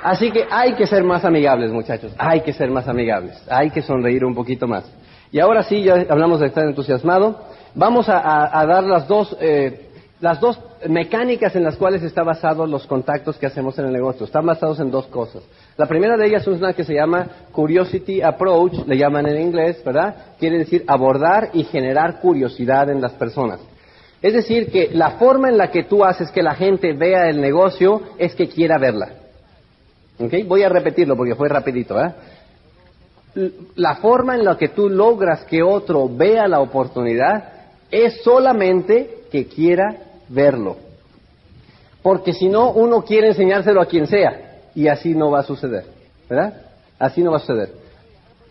[0.04, 2.14] Así que hay que ser más amigables, muchachos.
[2.18, 3.42] Hay que ser más amigables.
[3.50, 4.84] Hay que sonreír un poquito más.
[5.32, 7.40] Y ahora sí, ya hablamos de estar entusiasmado.
[7.74, 9.93] Vamos a, dar las dos, eh,
[10.24, 10.58] las dos
[10.88, 14.26] mecánicas en las cuales están basados los contactos que hacemos en el negocio.
[14.26, 15.44] Están basados en dos cosas.
[15.76, 19.84] La primera de ellas es una que se llama Curiosity Approach, le llaman en inglés,
[19.84, 20.16] ¿verdad?
[20.40, 23.60] Quiere decir abordar y generar curiosidad en las personas.
[24.22, 27.42] Es decir, que la forma en la que tú haces que la gente vea el
[27.42, 29.10] negocio es que quiera verla.
[30.20, 30.36] ¿Ok?
[30.48, 32.14] Voy a repetirlo porque fue rapidito, ¿eh?
[33.76, 37.44] La forma en la que tú logras que otro vea la oportunidad
[37.92, 40.78] es solamente que quiera verlo.
[42.02, 45.86] Porque si no, uno quiere enseñárselo a quien sea y así no va a suceder,
[46.30, 46.54] ¿verdad?
[47.00, 47.84] Así no va a suceder.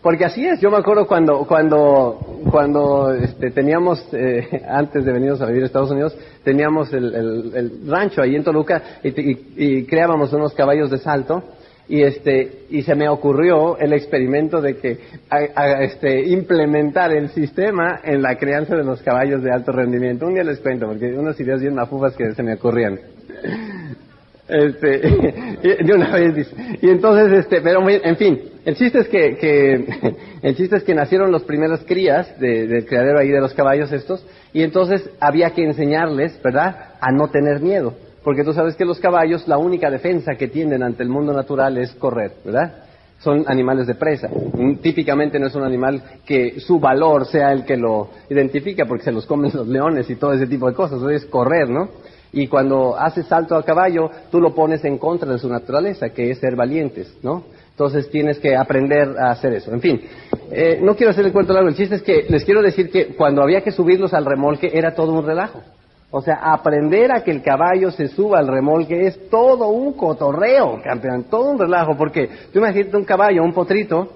[0.03, 2.19] Porque así es, yo me acuerdo cuando, cuando,
[2.51, 7.15] cuando este, teníamos, eh, antes de venirnos a vivir a Estados Unidos, teníamos el,
[7.55, 9.09] el, rancho ahí en Toluca y,
[9.55, 11.43] y, creábamos unos caballos de salto
[11.87, 14.97] y este y se me ocurrió el experimento de que
[15.81, 20.43] este implementar el sistema en la crianza de los caballos de alto rendimiento un día
[20.43, 22.99] les cuento porque unas ideas bien mafufas que se me ocurrían
[24.47, 24.99] este,
[25.83, 26.55] de una vez dice.
[26.81, 29.85] Y entonces, este, pero en fin, el chiste es que, que
[30.41, 34.25] el chiste es que nacieron las primeras crías del criadero ahí de los caballos estos,
[34.53, 37.95] y entonces había que enseñarles, ¿verdad?, a no tener miedo.
[38.23, 41.77] Porque tú sabes que los caballos, la única defensa que tienen ante el mundo natural
[41.77, 42.73] es correr, ¿verdad?
[43.19, 44.29] Son animales de presa.
[44.81, 49.11] Típicamente no es un animal que su valor sea el que lo identifica porque se
[49.11, 51.01] los comen los leones y todo ese tipo de cosas.
[51.11, 51.89] es correr, ¿no?
[52.33, 56.31] Y cuando haces salto a caballo, tú lo pones en contra de su naturaleza, que
[56.31, 57.43] es ser valientes, ¿no?
[57.69, 59.71] Entonces tienes que aprender a hacer eso.
[59.71, 60.01] En fin,
[60.51, 61.69] eh, no quiero hacer el cuento largo.
[61.69, 64.93] El chiste es que les quiero decir que cuando había que subirlos al remolque era
[64.95, 65.61] todo un relajo.
[66.15, 70.79] O sea, aprender a que el caballo se suba al remolque es todo un cotorreo,
[70.83, 74.09] campeón, todo un relajo, porque tú imaginas un caballo, un potrito,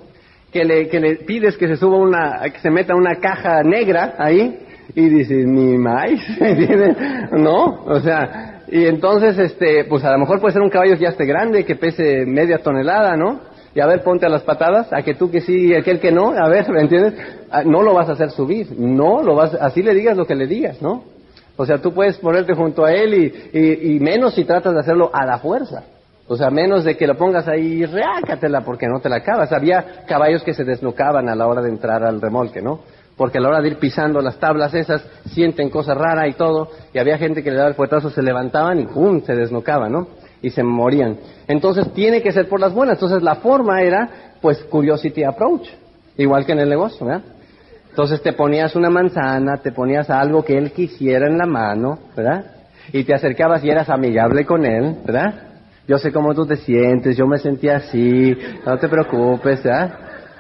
[0.54, 4.14] que le, que le pides que se suba una, que se meta una caja negra
[4.20, 4.60] ahí,
[4.94, 6.12] y dices, ni más.
[7.32, 11.02] No, o sea, y entonces, este, pues a lo mejor puede ser un caballo que
[11.02, 13.40] ya esté grande, que pese media tonelada, ¿no?
[13.74, 16.12] Y a ver, ponte a las patadas, a que tú que sí y aquel que
[16.12, 17.16] no, a ver, ¿me entiendes?
[17.50, 20.36] Ah, no lo vas a hacer subir, no lo vas, así le digas lo que
[20.36, 21.17] le digas, ¿no?
[21.58, 25.10] O sea, tú puedes ponerte junto a él y, y, menos si tratas de hacerlo
[25.12, 25.84] a la fuerza.
[26.28, 29.52] O sea, menos de que lo pongas ahí, reácatela porque no te la acabas.
[29.52, 32.82] Había caballos que se desnucaban a la hora de entrar al remolque, ¿no?
[33.18, 36.70] porque a la hora de ir pisando las tablas esas sienten cosas raras y todo,
[36.94, 39.22] y había gente que le daba el puetazo, se levantaban y ¡pum!
[39.24, 40.08] se desnocaban, ¿no?
[40.42, 41.18] Y se morían.
[41.48, 42.98] Entonces tiene que ser por las buenas.
[42.98, 44.08] Entonces la forma era,
[44.40, 45.68] pues, curiosity approach,
[46.16, 47.24] igual que en el negocio, ¿verdad?
[47.98, 52.46] Entonces te ponías una manzana, te ponías algo que él quisiera en la mano, ¿verdad?
[52.94, 55.34] Y te acercabas y eras amigable con él, ¿verdad?
[55.88, 59.98] Yo sé cómo tú te sientes, yo me sentía así, no te preocupes, ¿verdad?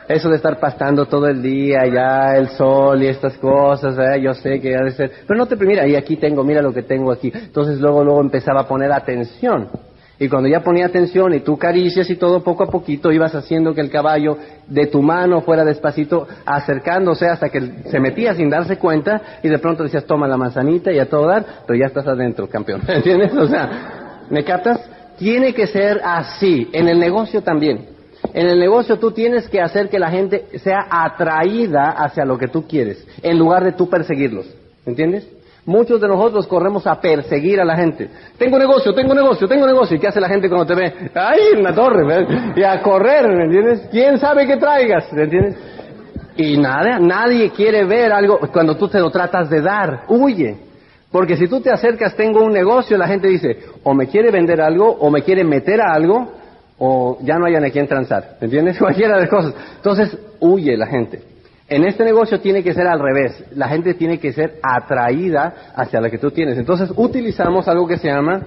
[0.07, 4.21] eso de estar pastando todo el día, ya el sol y estas cosas, ¿eh?
[4.21, 6.71] yo sé que ha de ser, pero no te, mira, y aquí tengo, mira lo
[6.71, 7.31] que tengo aquí.
[7.33, 9.67] Entonces luego, luego empezaba a poner atención.
[10.19, 13.75] Y cuando ya ponía atención y tú caricias y todo, poco a poquito ibas haciendo
[13.75, 18.77] que el caballo de tu mano fuera despacito acercándose hasta que se metía sin darse
[18.77, 22.07] cuenta y de pronto decías, toma la manzanita y a todo dar, pero ya estás
[22.07, 22.81] adentro, campeón.
[22.87, 23.33] ¿Entiendes?
[23.35, 24.79] O sea, ¿me captas?
[25.19, 26.67] Tiene que ser así.
[26.73, 27.85] En el negocio también.
[28.33, 32.47] En el negocio tú tienes que hacer que la gente sea atraída hacia lo que
[32.47, 34.47] tú quieres, en lugar de tú perseguirlos.
[34.85, 35.27] ¿Entiendes?
[35.67, 38.09] Muchos de nosotros corremos a perseguir a la gente.
[38.37, 39.97] Tengo negocio, tengo negocio, tengo negocio.
[39.97, 40.93] ¿Y qué hace la gente cuando te ve?
[41.13, 42.25] ¡Ay, en la torre!
[42.55, 43.89] Y a correr, ¿me entiendes?
[43.91, 45.11] ¿Quién sabe qué traigas?
[45.11, 45.57] ¿Me entiendes?
[46.37, 50.55] Y nada, nadie quiere ver algo cuando tú te lo tratas de dar, huye.
[51.11, 54.61] Porque si tú te acercas, tengo un negocio, la gente dice, o me quiere vender
[54.61, 56.31] algo, o me quiere meter a algo,
[56.77, 58.37] o ya no hayan a quien transar.
[58.39, 58.77] ¿Me entiendes?
[58.79, 59.53] Cualquiera de las cosas.
[59.75, 61.21] Entonces, huye la gente.
[61.69, 63.43] En este negocio tiene que ser al revés.
[63.51, 66.57] La gente tiene que ser atraída hacia la que tú tienes.
[66.57, 68.41] Entonces, utilizamos algo que se llama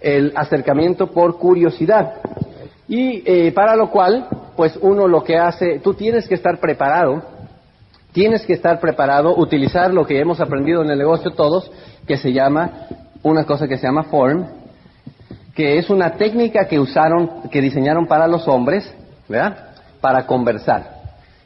[0.00, 2.14] el acercamiento por curiosidad.
[2.88, 7.22] Y eh, para lo cual, pues uno lo que hace, tú tienes que estar preparado,
[8.12, 11.70] tienes que estar preparado, utilizar lo que hemos aprendido en el negocio todos,
[12.06, 12.88] que se llama,
[13.22, 14.46] una cosa que se llama form,
[15.54, 18.92] que es una técnica que usaron, que diseñaron para los hombres,
[19.28, 19.74] ¿verdad?
[20.00, 20.93] Para conversar.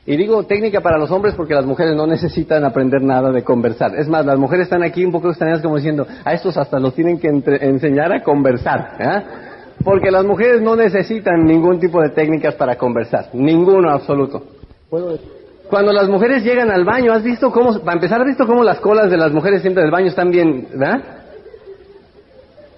[0.08, 3.94] Y digo técnica para los hombres porque las mujeres no necesitan aprender nada de conversar.
[3.94, 6.94] Es más, las mujeres están aquí un poco extrañadas como diciendo, a estos hasta los
[6.94, 8.94] tienen que enseñar a conversar.
[8.98, 9.24] ¿verdad?
[9.84, 13.28] Porque las mujeres no necesitan ningún tipo de técnicas para conversar.
[13.34, 14.44] Ninguno absoluto.
[15.68, 18.80] Cuando las mujeres llegan al baño, ¿has visto cómo, para empezar, ¿has visto cómo las
[18.80, 21.02] colas de las mujeres siempre del baño están bien, ¿verdad?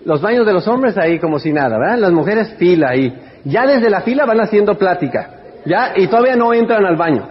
[0.04, 1.98] Los baños de los hombres ahí como si nada, ¿verdad?
[1.98, 3.16] Las mujeres fila ahí.
[3.44, 5.36] Ya desde la fila van haciendo plática.
[5.64, 5.92] ¿Ya?
[5.96, 7.26] Y todavía no entran al baño.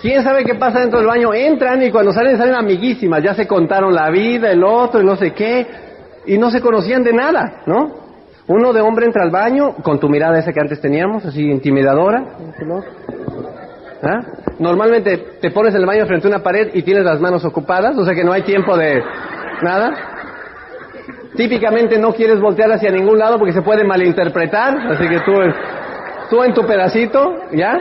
[0.00, 1.32] ¿Quién sabe qué pasa dentro del baño?
[1.32, 5.16] Entran y cuando salen salen amiguísimas, ya se contaron la vida, el otro y no
[5.16, 5.66] sé qué,
[6.26, 8.04] y no se conocían de nada, ¿no?
[8.46, 12.22] Uno de hombre entra al baño con tu mirada esa que antes teníamos, así intimidadora.
[14.02, 14.20] ¿Ah?
[14.58, 17.96] Normalmente te pones en el baño frente a una pared y tienes las manos ocupadas,
[17.96, 19.02] o sea que no hay tiempo de
[19.62, 19.94] nada.
[21.34, 25.32] Típicamente no quieres voltear hacia ningún lado porque se puede malinterpretar, así que tú
[26.30, 27.78] tú en tu pedacito, ¿ya?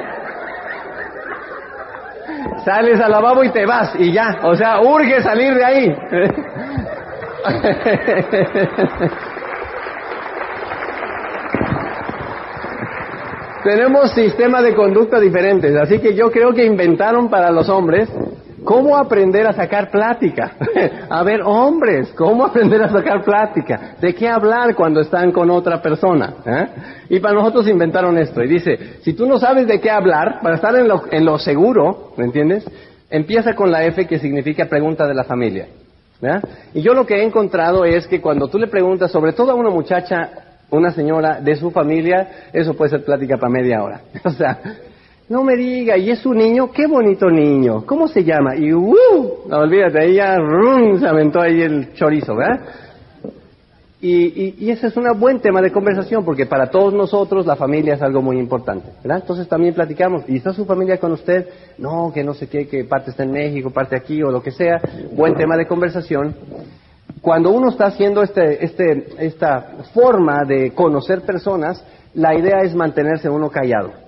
[2.65, 4.39] Sales al lavabo y te vas y ya.
[4.43, 5.93] O sea, urge salir de ahí.
[13.63, 18.09] Tenemos sistemas de conducta diferentes, así que yo creo que inventaron para los hombres
[18.63, 20.55] ¿Cómo aprender a sacar plática?
[21.09, 23.95] a ver, hombres, ¿cómo aprender a sacar plática?
[23.99, 26.33] ¿De qué hablar cuando están con otra persona?
[26.45, 26.67] ¿Eh?
[27.09, 28.41] Y para nosotros inventaron esto.
[28.43, 31.37] Y dice, si tú no sabes de qué hablar, para estar en lo, en lo
[31.37, 32.69] seguro, ¿me entiendes?
[33.09, 35.67] Empieza con la F que significa pregunta de la familia.
[36.73, 39.55] Y yo lo que he encontrado es que cuando tú le preguntas, sobre todo a
[39.55, 40.29] una muchacha,
[40.69, 44.01] una señora de su familia, eso puede ser plática para media hora.
[44.23, 44.59] o sea,
[45.33, 48.55] no me diga, y es un niño, qué bonito niño, ¿cómo se llama?
[48.55, 48.93] Y ¡uh!
[49.47, 52.63] No, olvídate, ahí ya rum, se aventó ahí el chorizo, ¿verdad?
[53.99, 57.95] Y, y, ese es un buen tema de conversación porque para todos nosotros la familia
[57.95, 59.21] es algo muy importante, ¿verdad?
[59.21, 61.47] Entonces también platicamos, ¿y está su familia con usted?
[61.79, 64.51] No, que no sé qué, que parte está en México, parte aquí o lo que
[64.51, 64.79] sea,
[65.15, 66.35] buen tema de conversación.
[67.21, 73.29] Cuando uno está haciendo este, este, esta forma de conocer personas, la idea es mantenerse
[73.29, 74.02] uno callado.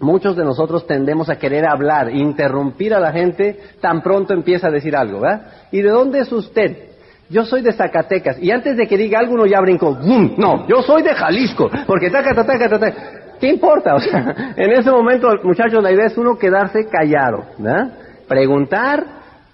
[0.00, 4.70] Muchos de nosotros tendemos a querer hablar, interrumpir a la gente tan pronto empieza a
[4.70, 5.46] decir algo, ¿verdad?
[5.72, 6.88] ¿Y de dónde es usted?
[7.30, 8.38] Yo soy de Zacatecas.
[8.40, 9.94] Y antes de que diga algo, uno ya brincó.
[9.94, 10.34] ¡Bum!
[10.38, 11.68] No, yo soy de Jalisco.
[11.86, 12.94] Porque taca, taca, taca, taca.
[13.40, 13.94] ¿Qué importa?
[13.98, 17.92] O sea, en ese momento, muchachos, la idea es uno quedarse callado, ¿verdad?
[18.26, 19.04] Preguntar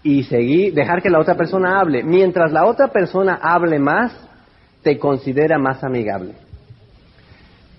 [0.02, 2.02] y seguir, dejar que la otra persona hable.
[2.02, 4.12] Mientras la otra persona hable más,
[4.83, 6.35] te considera más amigable.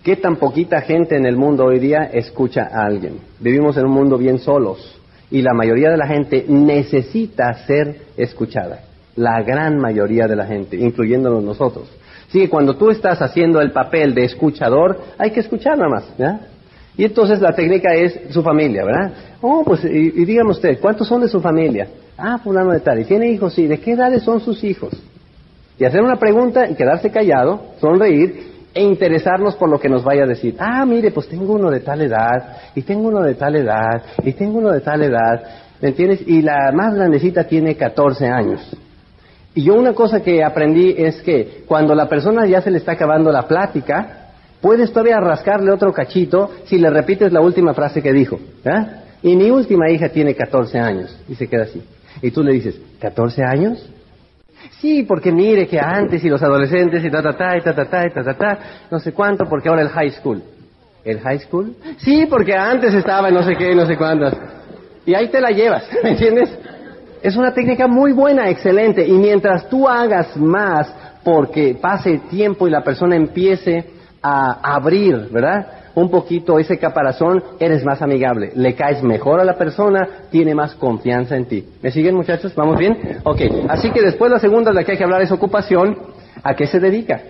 [0.06, 3.22] ¿Qué tan poquita gente en el mundo hoy día escucha a alguien?
[3.40, 8.82] Vivimos en un mundo bien solos y la mayoría de la gente necesita ser escuchada.
[9.16, 11.90] La gran mayoría de la gente, incluyéndonos nosotros.
[12.30, 16.04] Así que cuando tú estás haciendo el papel de escuchador, hay que escuchar nada más.
[16.96, 19.12] Y entonces la técnica es su familia, ¿verdad?
[19.42, 21.88] Oh, pues, y, y dígame usted, ¿cuántos son de su familia?
[22.16, 23.00] Ah, fulano de tal.
[23.00, 23.56] ¿Y tiene hijos?
[23.56, 23.66] Sí.
[23.66, 24.94] ¿De qué edades son sus hijos?
[25.80, 30.26] Y hacer una pregunta y quedarse callado, sonreír e interesarnos por lo que nos vaya
[30.26, 30.56] a decir.
[30.60, 34.34] Ah, mire, pues tengo uno de tal edad, y tengo uno de tal edad, y
[34.34, 35.44] tengo uno de tal edad,
[35.82, 36.28] ¿me entiendes?
[36.28, 38.78] Y la más grandecita tiene 14 años.
[39.54, 42.92] Y yo una cosa que aprendí es que cuando la persona ya se le está
[42.92, 48.12] acabando la plática, puedes todavía rascarle otro cachito si le repites la última frase que
[48.12, 48.38] dijo.
[48.66, 48.86] ¿eh?
[49.24, 51.82] Y mi última hija tiene 14 años, y se queda así.
[52.22, 53.90] Y tú le dices, ¿14 años?
[54.80, 57.86] Sí, porque mire que antes y los adolescentes y ta ta ta y ta ta
[57.86, 58.60] ta y ta ta ta,
[58.92, 60.44] no sé cuánto, porque ahora el high school.
[61.04, 61.76] ¿El high school?
[61.98, 64.36] Sí, porque antes estaba en no sé qué, no sé cuántas.
[65.06, 66.50] Y ahí te la llevas, ¿me entiendes?
[67.22, 69.06] Es una técnica muy buena, excelente.
[69.06, 73.84] Y mientras tú hagas más porque pase tiempo y la persona empiece
[74.22, 75.68] a abrir, ¿verdad?
[75.96, 80.76] Un poquito ese caparazón, eres más amigable, le caes mejor a la persona, tiene más
[80.76, 81.66] confianza en ti.
[81.82, 82.54] ¿Me siguen muchachos?
[82.56, 83.20] ¿Vamos bien?
[83.24, 85.98] Ok, así que después la segunda de la que hay que hablar es ocupación,
[86.44, 87.22] ¿a qué se dedica?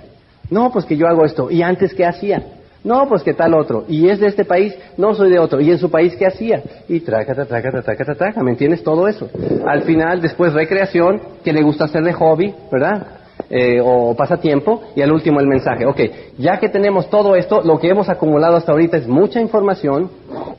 [0.50, 1.50] No, pues que yo hago esto.
[1.50, 2.44] ¿Y antes qué hacía?
[2.84, 3.86] No, pues que tal otro.
[3.88, 5.60] Y es de este país, no soy de otro.
[5.60, 6.62] ¿Y en su país qué hacía?
[6.88, 8.44] Y trácata, trácata, trácata, trácata.
[8.44, 8.84] ¿Me entiendes?
[8.84, 9.28] Todo eso.
[9.66, 13.08] Al final, después recreación, que le gusta hacer de hobby, ¿verdad?
[13.50, 14.82] Eh, o pasatiempo.
[14.96, 15.86] Y al último el mensaje.
[15.86, 16.00] Ok,
[16.38, 20.10] ya que tenemos todo esto, lo que hemos acumulado hasta ahorita es mucha información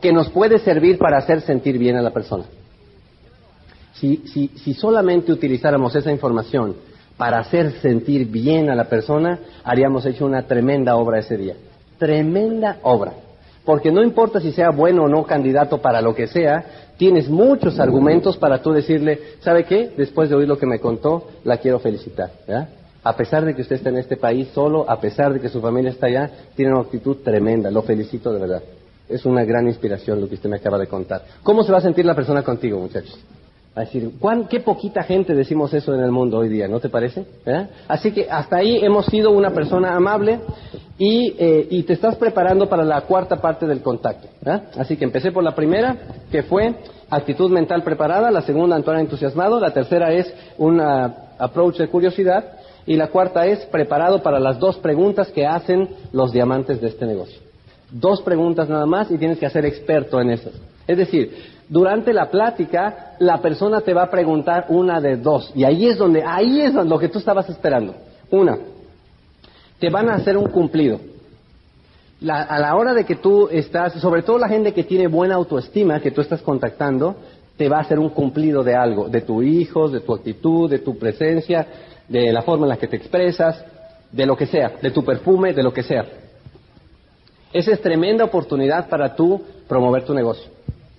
[0.01, 2.44] que nos puede servir para hacer sentir bien a la persona.
[3.94, 6.77] Si, si, si solamente utilizáramos esa información
[7.16, 11.55] para hacer sentir bien a la persona, haríamos hecho una tremenda obra ese día.
[11.99, 13.12] Tremenda obra.
[13.64, 16.64] Porque no importa si sea bueno o no candidato para lo que sea,
[16.96, 19.90] tienes muchos argumentos para tú decirle, ¿sabe qué?
[19.96, 22.31] Después de oír lo que me contó, la quiero felicitar.
[23.07, 25.61] A pesar de que usted está en este país solo, a pesar de que su
[25.61, 27.71] familia está allá, tiene una actitud tremenda.
[27.71, 28.62] Lo felicito de verdad.
[29.09, 31.23] Es una gran inspiración lo que usted me acaba de contar.
[31.45, 33.16] ¿Cómo se va a sentir la persona contigo, muchachos?
[33.77, 36.88] A decir, ¿cuán, qué poquita gente decimos eso en el mundo hoy día, ¿no te
[36.88, 37.25] parece?
[37.87, 40.40] Así que hasta ahí hemos sido una persona amable
[40.99, 44.27] y, eh, y, te estás preparando para la cuarta parte del contacto.
[44.77, 45.97] Así que empecé por la primera,
[46.33, 46.75] que fue
[47.09, 52.94] actitud mental preparada, la segunda, actuar entusiasmado, la tercera es un approach de curiosidad y
[52.94, 57.40] la cuarta es preparado para las dos preguntas que hacen los diamantes de este negocio.
[57.90, 60.53] Dos preguntas nada más y tienes que ser experto en esas.
[60.87, 61.33] Es decir,
[61.68, 65.51] durante la plática, la persona te va a preguntar una de dos.
[65.55, 67.94] Y ahí es donde, ahí es lo que tú estabas esperando.
[68.31, 68.57] Una,
[69.79, 71.01] te van a hacer un cumplido.
[72.29, 76.01] a la hora de que tú estás, sobre todo la gente que tiene buena autoestima,
[76.01, 77.16] que tú estás contactando,
[77.57, 80.79] te va a hacer un cumplido de algo, de tu hijo, de tu actitud, de
[80.79, 81.66] tu presencia,
[82.09, 83.64] de la forma en la que te expresas,
[84.12, 86.05] de lo que sea, de tu perfume, de lo que sea.
[87.53, 90.51] Esa es tremenda oportunidad para tú promover tu negocio,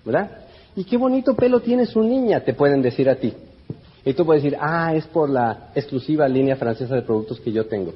[0.04, 0.32] ¿verdad?
[0.76, 2.41] ¿Y qué bonito pelo tiene su niña?
[2.41, 3.34] Te pueden decir a ti.
[4.06, 7.65] Y tú puedes decir, ah, es por la exclusiva línea francesa de productos que yo
[7.65, 7.93] tengo.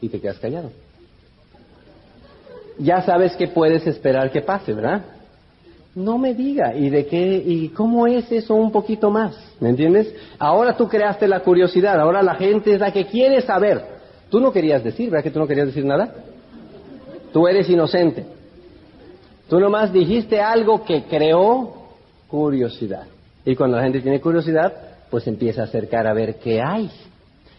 [0.00, 0.70] Y te quedas callado.
[2.78, 5.02] Ya sabes que puedes esperar que pase, ¿verdad?
[5.94, 9.36] No me diga, ¿y de qué, y cómo es eso un poquito más?
[9.60, 10.12] ¿Me entiendes?
[10.38, 13.80] Ahora tú creaste la curiosidad, ahora la gente es la que quiere saber.
[14.28, 16.12] Tú no querías decir, ¿verdad que tú no querías decir nada?
[17.32, 18.24] Tú eres inocente.
[19.48, 21.74] Tú nomás dijiste algo que creó
[22.26, 23.06] curiosidad.
[23.44, 24.72] Y cuando la gente tiene curiosidad,
[25.10, 26.90] pues empieza a acercar a ver qué hay.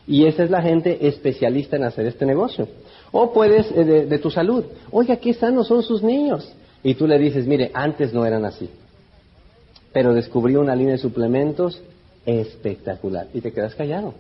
[0.08, 2.68] Y esa es la gente especialista en hacer este negocio.
[3.12, 6.52] O puedes, eh, de, tu salud, oiga, qué sanos son sus niños.
[6.86, 8.70] Y tú le dices, mire, antes no eran así.
[9.92, 11.82] Pero descubrí una línea de suplementos
[12.28, 13.26] espectacular.
[13.34, 14.14] Y te quedas callado.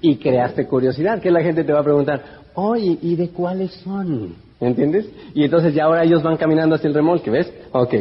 [0.00, 4.34] Y creaste curiosidad, que la gente te va a preguntar, oye, ¿y de cuáles son?
[4.58, 5.06] ¿Entiendes?
[5.32, 7.52] Y entonces ya ahora ellos van caminando hacia el remolque, ¿ves?
[7.70, 7.94] Ok.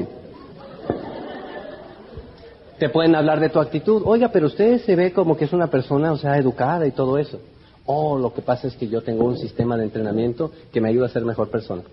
[2.80, 4.02] Te pueden hablar de tu actitud.
[4.04, 7.19] Oiga, pero usted se ve como que es una persona, o sea, educada y todo
[7.19, 7.39] eso.
[7.86, 11.06] Oh, lo que pasa es que yo tengo un sistema de entrenamiento que me ayuda
[11.06, 11.84] a ser mejor persona.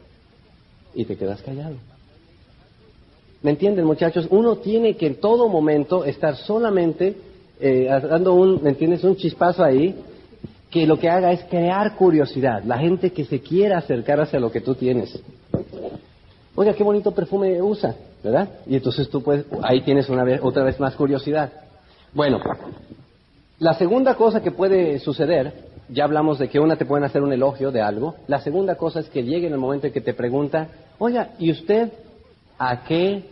[0.95, 1.77] Y te quedas callado.
[3.43, 4.27] ¿Me entienden, muchachos?
[4.31, 7.17] Uno tiene que en todo momento estar solamente
[7.61, 9.05] eh, dando un, ¿me entiendes?
[9.05, 9.97] Un chispazo ahí
[10.71, 14.51] que lo que haga es crear curiosidad, la gente que se quiera acercar hacia lo
[14.51, 15.21] que tú tienes.
[16.55, 18.49] Oiga, qué bonito perfume usa, ¿verdad?
[18.67, 21.53] Y entonces tú puedes, ahí tienes una vez, otra vez más curiosidad.
[22.15, 22.41] Bueno,
[23.59, 27.33] la segunda cosa que puede suceder, ya hablamos de que una te pueden hacer un
[27.33, 30.15] elogio de algo, la segunda cosa es que llegue en el momento en que te
[30.15, 31.93] pregunta, oiga, ¿y usted
[32.59, 33.25] a qué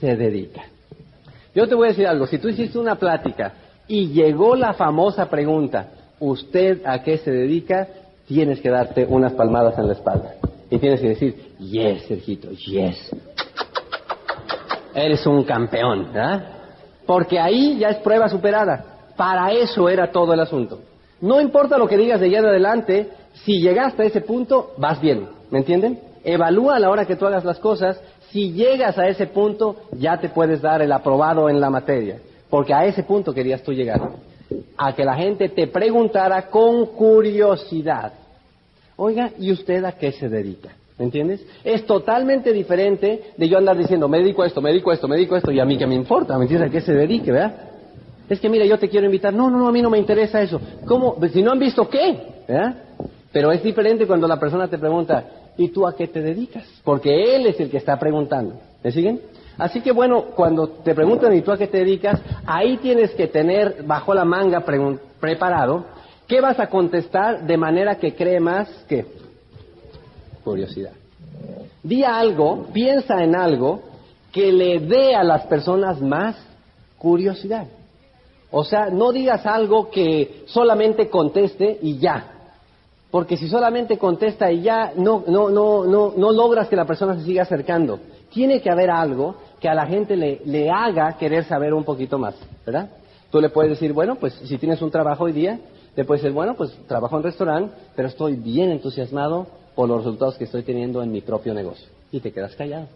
[0.00, 0.62] se dedica?
[1.54, 3.52] Yo te voy a decir algo, si tú hiciste una plática
[3.86, 7.88] y llegó la famosa pregunta, usted a qué se dedica,
[8.26, 10.34] tienes que darte unas palmadas en la espalda.
[10.70, 13.14] Y tienes que decir, yes, Sergito, yes.
[14.94, 16.46] Eres un campeón, ¿verdad?
[17.06, 18.84] Porque ahí ya es prueba superada.
[19.16, 20.80] Para eso era todo el asunto.
[21.22, 23.08] No importa lo que digas de allá en adelante,
[23.44, 25.28] si llegaste a ese punto, vas bien.
[25.50, 26.00] ¿Me entienden?
[26.24, 28.00] Evalúa a la hora que tú hagas las cosas.
[28.30, 32.18] Si llegas a ese punto, ya te puedes dar el aprobado en la materia.
[32.50, 34.00] Porque a ese punto querías tú llegar
[34.76, 38.12] a que la gente te preguntara con curiosidad,
[38.96, 40.70] oiga, ¿y usted a qué se dedica?
[40.98, 41.46] ¿Me entiendes?
[41.64, 45.08] Es totalmente diferente de yo andar diciendo, me dedico a esto, me dedico a esto,
[45.08, 46.68] me dedico a esto, y a mí que me importa, ¿me entiendes?
[46.68, 47.71] ¿A qué se dedique, verdad?
[48.32, 50.40] Es que mira, yo te quiero invitar, no, no, no, a mí no me interesa
[50.40, 50.60] eso.
[50.86, 51.16] ¿Cómo?
[51.16, 52.76] Pues, si no han visto qué, ¿verdad?
[53.30, 55.24] Pero es diferente cuando la persona te pregunta,
[55.56, 56.66] ¿y tú a qué te dedicas?
[56.82, 58.54] Porque él es el que está preguntando.
[58.82, 59.20] ¿Me siguen?
[59.58, 63.28] Así que bueno, cuando te preguntan y tú a qué te dedicas, ahí tienes que
[63.28, 64.64] tener bajo la manga
[65.20, 65.84] preparado
[66.26, 69.04] qué vas a contestar de manera que cree más que
[70.42, 70.92] curiosidad.
[71.82, 73.82] Di algo, piensa en algo
[74.32, 76.36] que le dé a las personas más
[76.96, 77.66] curiosidad.
[78.52, 82.26] O sea, no digas algo que solamente conteste y ya.
[83.10, 87.16] Porque si solamente contesta y ya no, no, no, no, no logras que la persona
[87.16, 87.98] se siga acercando,
[88.30, 92.18] tiene que haber algo que a la gente le, le haga querer saber un poquito
[92.18, 92.34] más,
[92.64, 92.90] ¿verdad?
[93.30, 95.58] Tú le puedes decir, bueno, pues si tienes un trabajo hoy día,
[95.96, 100.36] le puedes decir, bueno, pues trabajo en restaurante, pero estoy bien entusiasmado por los resultados
[100.36, 101.88] que estoy teniendo en mi propio negocio.
[102.10, 102.88] Y te quedas callado.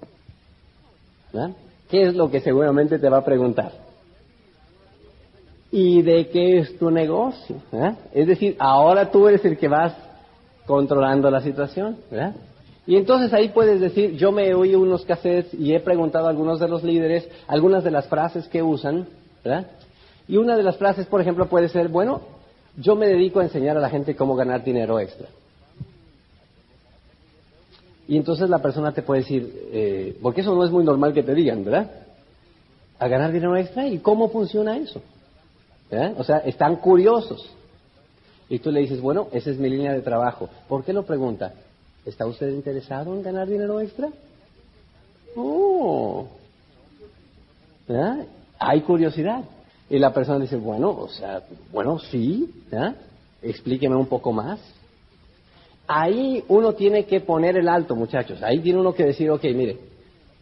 [1.32, 1.50] ¿verdad?
[1.88, 3.85] ¿Qué es lo que seguramente te va a preguntar?
[5.70, 7.56] ¿Y de qué es tu negocio?
[7.72, 7.96] ¿verdad?
[8.12, 9.94] Es decir, ahora tú eres el que vas
[10.66, 11.96] controlando la situación.
[12.86, 16.60] Y entonces ahí puedes decir, yo me oí unos cassettes y he preguntado a algunos
[16.60, 19.06] de los líderes algunas de las frases que usan.
[20.28, 22.20] Y una de las frases, por ejemplo, puede ser, bueno,
[22.76, 25.28] yo me dedico a enseñar a la gente cómo ganar dinero extra.
[28.08, 31.24] Y entonces la persona te puede decir, eh, porque eso no es muy normal que
[31.24, 31.90] te digan, ¿verdad?
[32.98, 35.02] A ganar dinero extra y cómo funciona eso.
[35.90, 36.14] ¿Verdad?
[36.18, 37.50] O sea, están curiosos.
[38.48, 40.48] Y tú le dices, bueno, esa es mi línea de trabajo.
[40.68, 41.52] ¿Por qué lo pregunta?
[42.04, 44.08] ¿Está usted interesado en ganar dinero extra?
[45.34, 46.26] Oh.
[47.88, 48.26] ¿verdad?
[48.58, 49.44] Hay curiosidad.
[49.88, 52.96] Y la persona dice, bueno, o sea, bueno, sí, ¿verdad?
[53.42, 54.60] explíqueme un poco más.
[55.86, 58.42] Ahí uno tiene que poner el alto, muchachos.
[58.42, 59.78] Ahí tiene uno que decir, ok, mire,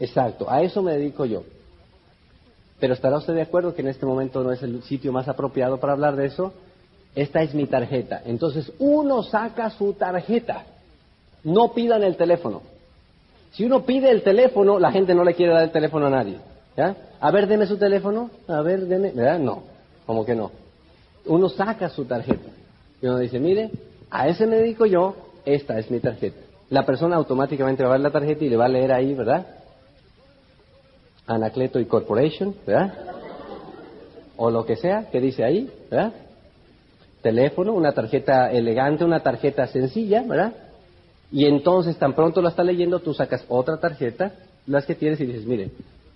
[0.01, 1.45] exacto, a eso me dedico yo.
[2.81, 5.79] Pero estará usted de acuerdo que en este momento no es el sitio más apropiado
[5.79, 6.53] para hablar de eso.
[7.14, 8.22] Esta es mi tarjeta.
[8.25, 10.64] Entonces uno saca su tarjeta.
[11.45, 12.62] No pidan el teléfono.
[13.53, 16.39] Si uno pide el teléfono, la gente no le quiere dar el teléfono a nadie.
[16.77, 16.97] ¿ya?
[17.20, 18.31] A ver, deme su teléfono.
[18.49, 19.12] A ver, deme.
[19.12, 19.39] ¿Verdad?
[19.39, 19.62] No.
[20.07, 20.51] Como que no.
[21.27, 22.51] Uno saca su tarjeta.
[23.01, 23.70] Y uno dice, mire,
[24.11, 25.14] a ese me dedico yo,
[25.45, 26.39] esta es mi tarjeta.
[26.70, 29.47] La persona automáticamente va a ver la tarjeta y le va a leer ahí, ¿verdad?
[31.27, 32.95] Anacleto y Corporation, ¿verdad?
[34.37, 35.70] O lo que sea que dice ahí.
[37.22, 40.53] Teléfono, una tarjeta elegante, una tarjeta sencilla, ¿verdad?
[41.33, 44.33] Y entonces, tan pronto la está leyendo, tú sacas otra tarjeta,
[44.66, 45.70] las que tienes y dices, mire,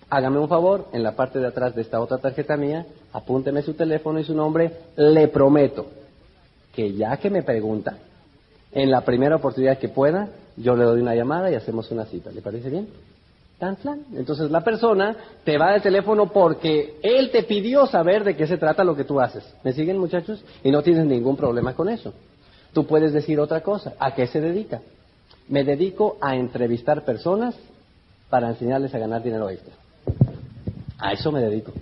[0.09, 3.73] hágame un favor, en la parte de atrás de esta otra tarjeta mía, apúnteme su
[3.73, 5.87] teléfono y su nombre, le prometo
[6.73, 7.97] que ya que me pregunta,
[8.71, 12.31] en la primera oportunidad que pueda, yo le doy una llamada y hacemos una cita.
[12.31, 12.87] ¿Le parece bien?
[13.59, 13.77] Tan.
[14.15, 18.57] Entonces la persona te va del teléfono porque él te pidió saber de qué se
[18.57, 19.43] trata lo que tú haces.
[19.63, 20.41] ¿Me siguen muchachos?
[20.63, 22.13] Y no tienes ningún problema con eso.
[22.71, 23.93] Tú puedes decir otra cosa.
[23.99, 24.79] ¿A qué se dedica?
[25.49, 27.53] Me dedico a entrevistar personas
[28.29, 29.73] para enseñarles a ganar dinero extra.
[30.97, 31.73] A eso me dedico.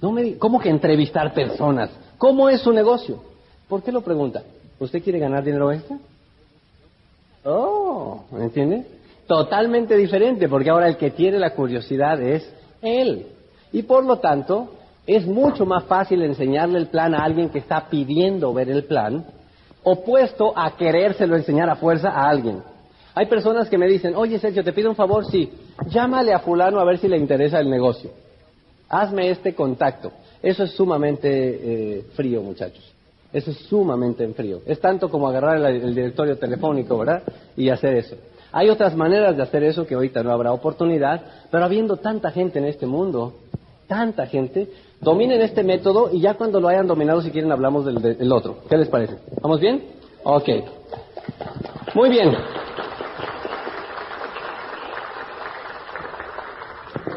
[0.00, 1.90] No me, ¿Cómo que entrevistar personas?
[2.16, 3.22] ¿Cómo es su negocio?
[3.68, 4.42] ¿Por qué lo pregunta?
[4.78, 5.98] ¿Usted quiere ganar dinero extra?
[7.44, 8.99] Oh, ¿me entiende?
[9.30, 12.52] Totalmente diferente, porque ahora el que tiene la curiosidad es
[12.82, 13.28] él.
[13.70, 14.72] Y por lo tanto,
[15.06, 19.24] es mucho más fácil enseñarle el plan a alguien que está pidiendo ver el plan,
[19.84, 22.60] opuesto a querérselo enseñar a fuerza a alguien.
[23.14, 25.48] Hay personas que me dicen, oye Sergio, te pido un favor, sí,
[25.86, 28.10] llámale a fulano a ver si le interesa el negocio.
[28.88, 30.10] Hazme este contacto.
[30.42, 32.82] Eso es sumamente eh, frío, muchachos.
[33.32, 34.58] Eso es sumamente en frío.
[34.66, 37.22] Es tanto como agarrar el, el, directorio telefónico, ¿verdad?
[37.56, 38.16] Y hacer eso.
[38.52, 42.58] Hay otras maneras de hacer eso que ahorita no habrá oportunidad, pero habiendo tanta gente
[42.58, 43.34] en este mundo,
[43.86, 44.68] tanta gente,
[45.00, 48.58] dominen este método y ya cuando lo hayan dominado, si quieren, hablamos del, otro.
[48.68, 49.16] ¿Qué les parece?
[49.40, 49.82] ¿Vamos bien?
[50.24, 50.48] Ok.
[51.94, 52.34] Muy bien.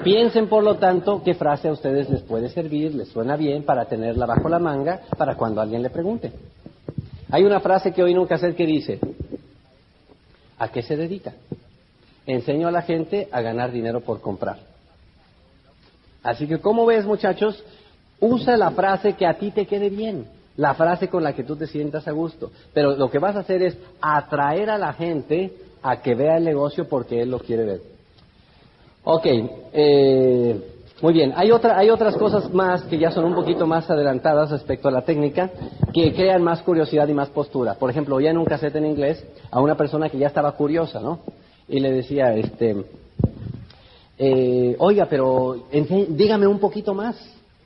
[0.03, 3.85] Piensen, por lo tanto, qué frase a ustedes les puede servir, les suena bien para
[3.85, 6.31] tenerla bajo la manga para cuando alguien le pregunte.
[7.31, 8.99] Hay una frase que hoy nunca sé que dice,
[10.63, 11.33] ¿a qué se dedica?
[12.25, 14.57] Enseño a la gente a ganar dinero por comprar.
[16.23, 17.61] Así que, ¿cómo ves, muchachos?
[18.21, 21.57] Usa la frase que a ti te quede bien, la frase con la que tú
[21.57, 22.51] te sientas a gusto.
[22.73, 25.51] Pero lo que vas a hacer es atraer a la gente
[25.81, 27.81] a que vea el negocio porque él lo quiere ver.
[29.03, 31.33] Ok, eh, muy bien.
[31.35, 34.91] Hay, otra, hay otras cosas más que ya son un poquito más adelantadas respecto a
[34.91, 35.49] la técnica
[35.93, 37.73] que crean más curiosidad y más postura.
[37.75, 41.01] Por ejemplo, ya en un cassette en inglés a una persona que ya estaba curiosa,
[41.01, 41.19] ¿no?
[41.67, 42.85] Y le decía, este,
[44.17, 45.65] eh, oiga, pero
[46.09, 47.15] dígame un poquito más,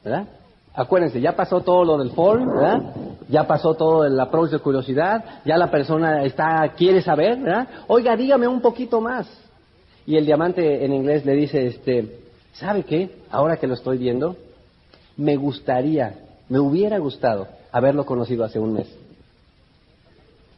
[0.03, 0.27] ¿verdad?
[0.73, 2.93] Acuérdense, ya pasó todo lo del form, ¿verdad?
[3.29, 7.67] Ya pasó todo el approach de curiosidad, ya la persona está, quiere saber, ¿verdad?
[7.87, 9.27] Oiga, dígame un poquito más.
[10.05, 12.26] Y el diamante en inglés le dice, este,
[12.59, 13.09] ¿sabe qué?
[13.29, 14.35] Ahora que lo estoy viendo,
[15.15, 16.15] me gustaría,
[16.49, 18.87] me hubiera gustado haberlo conocido hace un mes.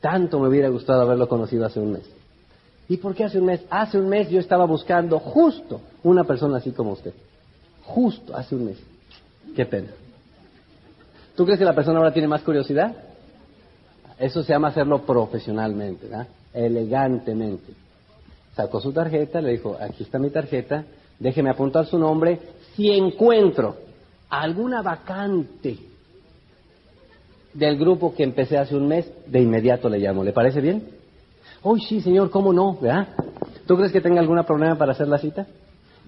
[0.01, 2.03] Tanto me hubiera gustado haberlo conocido hace un mes.
[2.87, 3.61] ¿Y por qué hace un mes?
[3.69, 7.13] Hace un mes yo estaba buscando justo una persona así como usted.
[7.83, 8.77] Justo hace un mes.
[9.55, 9.89] Qué pena.
[11.35, 12.95] ¿Tú crees que la persona ahora tiene más curiosidad?
[14.17, 16.27] Eso se llama hacerlo profesionalmente, ¿verdad?
[16.53, 17.73] elegantemente.
[18.55, 20.83] Sacó su tarjeta, le dijo, aquí está mi tarjeta,
[21.19, 22.39] déjeme apuntar su nombre.
[22.75, 23.75] Si encuentro
[24.29, 25.77] alguna vacante
[27.53, 30.23] del grupo que empecé hace un mes, de inmediato le llamo.
[30.23, 30.83] ¿Le parece bien?
[31.63, 32.77] Uy, sí, señor, ¿cómo no?
[32.79, 33.09] ¿Verdad?
[33.67, 35.47] ¿Tú crees que tenga algún problema para hacer la cita?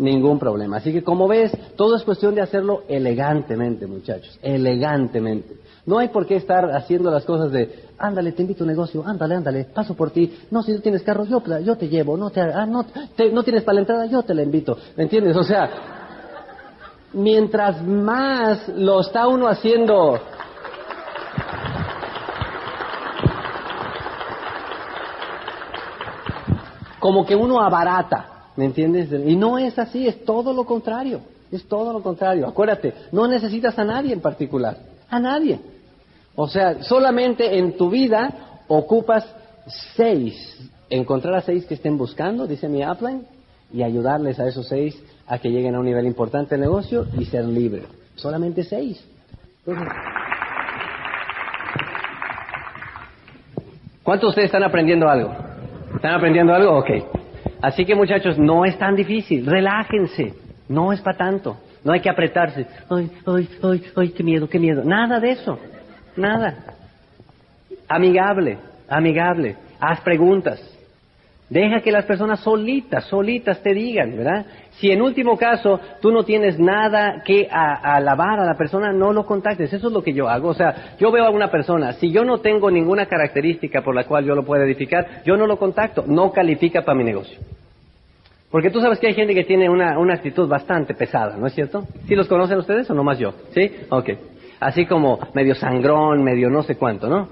[0.02, 0.78] Ningún problema.
[0.78, 5.58] Así que como ves, todo es cuestión de hacerlo elegantemente, muchachos, elegantemente.
[5.86, 9.04] No hay por qué estar haciendo las cosas de, ándale, te invito a un negocio,
[9.06, 10.40] ándale, ándale, paso por ti.
[10.50, 12.84] No, si tú tienes carro, yo, yo te llevo, no, te, ah, no,
[13.32, 14.76] no tienes para la entrada, yo te la invito.
[14.98, 15.38] ¿Me entiendes?
[15.38, 15.70] O sea,
[17.14, 20.20] mientras más lo está uno haciendo
[26.98, 29.10] como que uno abarata, ¿me entiendes?
[29.26, 31.22] Y no es así, es todo lo contrario,
[31.52, 32.48] es todo lo contrario.
[32.48, 34.78] Acuérdate, no necesitas a nadie en particular,
[35.10, 35.60] a nadie.
[36.36, 39.28] O sea, solamente en tu vida ocupas
[39.96, 40.58] seis,
[40.90, 43.26] encontrar a seis que estén buscando, dice mi upline,
[43.74, 47.26] y ayudarles a esos seis a que lleguen a un nivel importante de negocio y
[47.26, 47.84] ser libre.
[48.16, 49.04] Solamente seis.
[54.04, 55.32] ¿Cuántos de ustedes están aprendiendo algo?
[55.96, 56.80] ¿Están aprendiendo algo?
[56.80, 57.21] Ok.
[57.62, 59.46] Así que muchachos, no es tan difícil.
[59.46, 60.34] Relájense.
[60.68, 61.58] No es para tanto.
[61.84, 62.66] No hay que apretarse.
[62.90, 64.84] Ay, ay, ay, ay, qué miedo, qué miedo.
[64.84, 65.60] Nada de eso.
[66.16, 66.56] Nada.
[67.88, 68.58] Amigable,
[68.88, 69.56] amigable.
[69.80, 70.71] Haz preguntas.
[71.52, 74.48] Deja que las personas solitas, solitas te digan, ¿verdad?
[74.80, 79.28] Si en último caso tú no tienes nada que alabar a la persona, no lo
[79.28, 79.72] contactes.
[79.72, 80.48] Eso es lo que yo hago.
[80.50, 84.06] O sea, yo veo a una persona, si yo no tengo ninguna característica por la
[84.06, 86.06] cual yo lo pueda edificar, yo no lo contacto.
[86.08, 87.38] No califica para mi negocio.
[88.50, 91.54] Porque tú sabes que hay gente que tiene una, una actitud bastante pesada, ¿no es
[91.54, 91.86] cierto?
[92.08, 93.34] ¿Sí los conocen ustedes o no más yo?
[93.54, 93.72] ¿Sí?
[93.90, 94.10] Ok
[94.62, 97.28] así como medio sangrón, medio no sé cuánto, ¿no?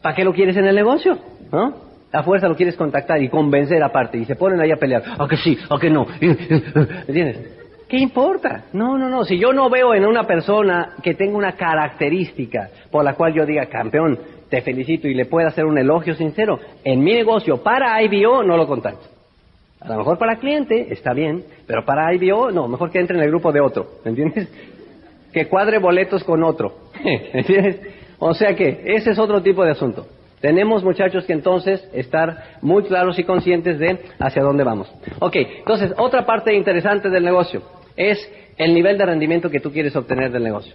[0.00, 1.18] ¿Para qué lo quieres en el negocio?
[1.52, 1.91] ¿No?
[2.12, 5.02] A fuerza lo quieres contactar y convencer aparte y se ponen ahí a pelear.
[5.18, 5.58] ¿A que sí?
[5.70, 6.06] ¿A que no?
[6.20, 7.58] ¿Entiendes?
[7.88, 8.64] ¿Qué importa?
[8.72, 9.24] No, no, no.
[9.24, 13.44] Si yo no veo en una persona que tenga una característica por la cual yo
[13.44, 18.02] diga, campeón, te felicito y le pueda hacer un elogio sincero, en mi negocio para
[18.02, 19.06] IBO no lo contacto.
[19.80, 23.24] A lo mejor para cliente está bien, pero para IBO no, mejor que entre en
[23.24, 24.48] el grupo de otro, ¿me entiendes?
[25.32, 26.74] que cuadre boletos con otro.
[27.04, 27.80] ¿Entiendes?
[28.18, 30.06] O sea que ese es otro tipo de asunto.
[30.42, 34.92] Tenemos, muchachos, que entonces estar muy claros y conscientes de hacia dónde vamos.
[35.20, 37.62] Ok, entonces, otra parte interesante del negocio
[37.96, 38.18] es
[38.56, 40.74] el nivel de rendimiento que tú quieres obtener del negocio.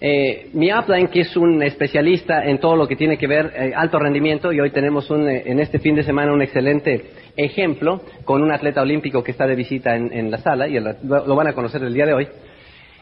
[0.00, 3.72] Eh, mi upline, que es un especialista en todo lo que tiene que ver eh,
[3.76, 7.04] alto rendimiento, y hoy tenemos un, eh, en este fin de semana un excelente
[7.36, 11.48] ejemplo con un atleta olímpico que está de visita en, la sala, y lo van
[11.48, 12.28] a conocer el día de hoy.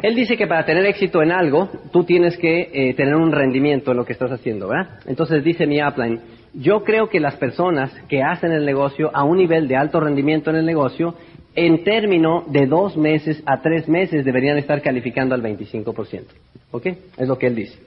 [0.02, 3.92] Él dice que para tener éxito en algo, tú tienes que eh, tener un rendimiento
[3.92, 5.00] en lo que estás haciendo, ¿verdad?
[5.06, 6.20] Entonces dice mi upline,
[6.52, 10.50] yo creo que las personas que hacen el negocio a un nivel de alto rendimiento
[10.50, 11.14] en el negocio,
[11.54, 16.24] en término de dos meses a tres meses deberían estar calificando al 25%.
[16.72, 16.86] ¿Ok?
[17.16, 17.78] Es lo que él dice.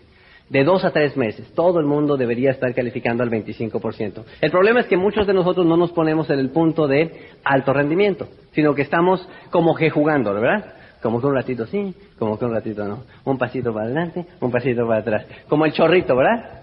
[0.50, 4.24] De dos a tres meses, todo el mundo debería estar calificando al 25%.
[4.42, 7.12] El problema es que muchos de nosotros no nos ponemos en el punto de
[7.44, 10.79] alto rendimiento, sino que estamos como que jugando, ¿verdad?
[11.02, 13.04] Como que un ratito sí, como que un ratito no.
[13.26, 15.26] Un pasito para adelante, un pasito para atrás.
[15.48, 16.62] Como el chorrito, ¿verdad?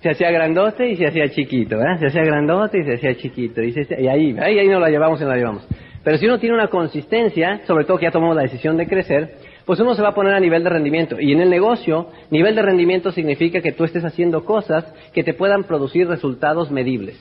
[0.00, 1.98] Se hacía grandote y se hacía chiquito, ¿verdad?
[1.98, 3.62] Se hacía grandote y se hacía chiquito.
[3.62, 5.66] Y, y ahí, ahí, ahí no la llevamos y no la llevamos.
[6.02, 9.36] Pero si uno tiene una consistencia, sobre todo que ya tomamos la decisión de crecer,
[9.64, 11.18] pues uno se va a poner a nivel de rendimiento.
[11.18, 14.84] Y en el negocio, nivel de rendimiento significa que tú estés haciendo cosas
[15.14, 17.18] que te puedan producir resultados medibles.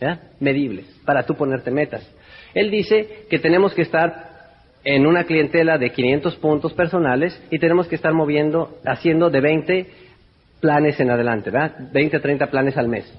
[0.00, 0.20] ¿verdad?
[0.40, 2.06] Medibles, para tú ponerte metas.
[2.54, 4.25] Él dice que tenemos que estar
[4.86, 9.86] en una clientela de 500 puntos personales y tenemos que estar moviendo, haciendo de 20
[10.60, 11.72] planes en adelante, ¿verdad?
[11.92, 13.12] 20 a 30 planes al mes.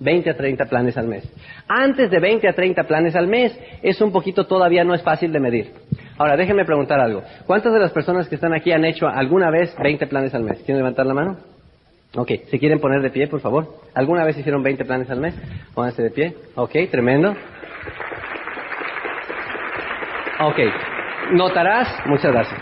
[0.00, 1.26] 20 a 30 planes al mes.
[1.66, 5.32] Antes de 20 a 30 planes al mes, es un poquito todavía no es fácil
[5.32, 5.72] de medir.
[6.18, 7.22] Ahora, déjenme preguntar algo.
[7.46, 10.58] ¿Cuántas de las personas que están aquí han hecho alguna vez 20 planes al mes?
[10.58, 11.38] ¿Quieren levantar la mano?
[12.16, 13.78] Ok, si quieren poner de pie, por favor.
[13.94, 15.34] ¿Alguna vez hicieron 20 planes al mes?
[15.74, 16.34] Pónganse de pie.
[16.54, 17.34] Ok, tremendo.
[20.40, 20.58] Ok,
[21.32, 22.60] Notarás, muchas gracias.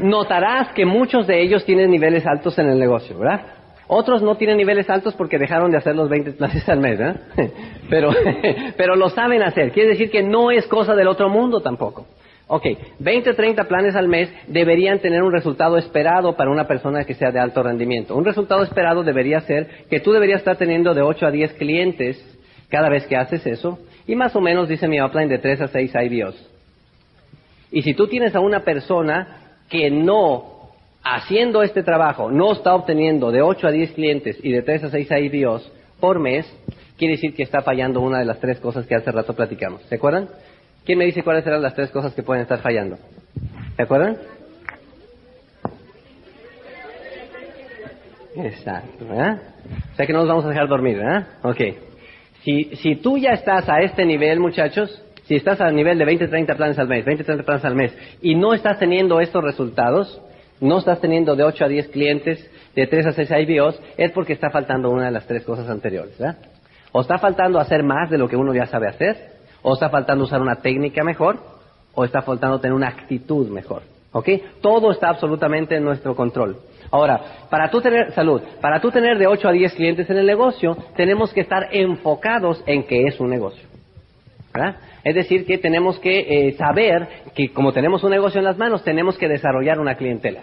[0.00, 3.42] Notarás que muchos de ellos tienen niveles altos en el negocio, ¿verdad?
[3.86, 7.20] Otros no tienen niveles altos porque dejaron de hacer los 20 planes al mes, ¿verdad?
[7.88, 8.10] Pero,
[8.76, 9.72] pero lo saben hacer.
[9.72, 12.06] Quiere decir que no es cosa del otro mundo tampoco.
[12.46, 12.66] Ok,
[12.98, 17.30] 20, 30 planes al mes deberían tener un resultado esperado para una persona que sea
[17.30, 18.14] de alto rendimiento.
[18.14, 22.22] Un resultado esperado debería ser que tú deberías estar teniendo de 8 a 10 clientes
[22.68, 25.68] cada vez que haces eso y más o menos, dice mi upline, de 3 a
[25.68, 26.57] 6 IBOs.
[27.70, 30.58] Y si tú tienes a una persona que no
[31.02, 34.90] haciendo este trabajo no está obteniendo de 8 a 10 clientes y de 3 a
[34.90, 36.46] 6 IBOs por mes,
[36.96, 39.82] quiere decir que está fallando una de las tres cosas que hace rato platicamos.
[39.84, 40.28] ¿Se acuerdan?
[40.84, 42.98] ¿Quién me dice cuáles serán las tres cosas que pueden estar fallando?
[43.76, 44.16] ¿Se acuerdan?
[48.36, 49.42] Exacto, ¿verdad?
[49.92, 51.26] O sea que no nos vamos a dejar dormir, ¿verdad?
[51.42, 51.60] Ok.
[52.44, 56.26] Si, si tú ya estás a este nivel, muchachos, si estás a nivel de 20,
[56.26, 60.20] 30 planes al mes, 20, 30 planes al mes, y no estás teniendo estos resultados,
[60.58, 64.32] no estás teniendo de 8 a 10 clientes, de 3 a 6 IBOs, es porque
[64.32, 66.38] está faltando una de las tres cosas anteriores, ¿verdad?
[66.92, 69.16] O está faltando hacer más de lo que uno ya sabe hacer,
[69.60, 71.38] o está faltando usar una técnica mejor,
[71.94, 73.82] o está faltando tener una actitud mejor.
[74.12, 74.30] ¿Ok?
[74.62, 76.56] Todo está absolutamente en nuestro control.
[76.90, 77.20] Ahora,
[77.50, 80.74] para tú tener salud, para tú tener de 8 a 10 clientes en el negocio,
[80.96, 83.68] tenemos que estar enfocados en que es un negocio.
[84.58, 84.76] ¿Verdad?
[85.04, 88.82] Es decir, que tenemos que eh, saber que como tenemos un negocio en las manos,
[88.82, 90.40] tenemos que desarrollar una clientela.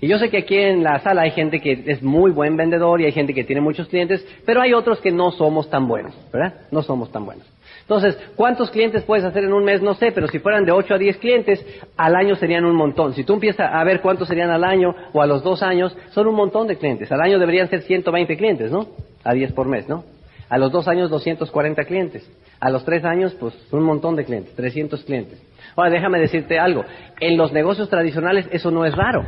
[0.00, 3.00] Y yo sé que aquí en la sala hay gente que es muy buen vendedor
[3.00, 6.14] y hay gente que tiene muchos clientes, pero hay otros que no somos tan buenos,
[6.32, 6.54] ¿verdad?
[6.72, 7.46] No somos tan buenos.
[7.82, 9.82] Entonces, ¿cuántos clientes puedes hacer en un mes?
[9.82, 11.64] No sé, pero si fueran de 8 a 10 clientes,
[11.96, 13.12] al año serían un montón.
[13.14, 16.26] Si tú empiezas a ver cuántos serían al año o a los dos años, son
[16.26, 17.12] un montón de clientes.
[17.12, 18.86] Al año deberían ser 120 clientes, ¿no?
[19.24, 20.04] A 10 por mes, ¿no?
[20.52, 22.30] A los dos años, 240 clientes.
[22.60, 25.42] A los tres años, pues un montón de clientes, 300 clientes.
[25.74, 26.84] Ahora, déjame decirte algo.
[27.20, 29.24] En los negocios tradicionales eso no es raro.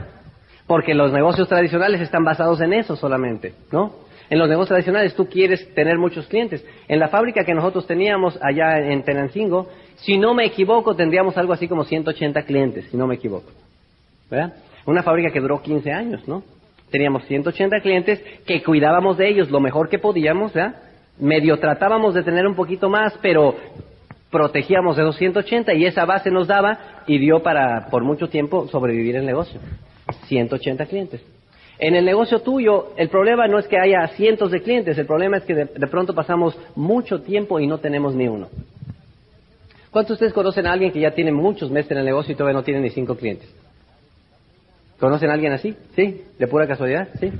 [0.66, 3.95] Porque los negocios tradicionales están basados en eso solamente, ¿no?
[4.29, 6.62] En los negocios tradicionales tú quieres tener muchos clientes.
[6.89, 11.55] En la fábrica que nosotros teníamos allá en Tenancingo, si no me equivoco, tendríamos algo
[11.55, 13.51] así como 180 clientes, si no me equivoco.
[14.31, 14.53] ¿Verdad?
[14.85, 16.43] Una fábrica que duró 15 años, ¿no?
[16.91, 20.84] Teníamos 180 clientes que cuidábamos de ellos lo mejor que podíamos, ¿verdad?
[21.19, 23.55] Medio tratábamos de tener un poquito más, pero
[24.31, 28.67] protegíamos de esos 180 y esa base nos daba y dio para por mucho tiempo
[28.69, 29.61] sobrevivir el negocio.
[30.27, 31.23] 180 clientes.
[31.79, 35.39] En el negocio tuyo, el problema no es que haya cientos de clientes, el problema
[35.39, 38.49] es que de, pronto pasamos mucho tiempo y no tenemos ni uno.
[39.91, 42.37] ¿Cuántos de ustedes conocen a alguien que ya tiene muchos meses en el negocio y
[42.37, 43.49] todavía no tiene ni cinco clientes?
[44.99, 45.77] ¿Conocen a alguien así?
[45.95, 46.23] ¿Sí?
[46.39, 47.09] ¿De pura casualidad?
[47.21, 47.31] ¿Sí?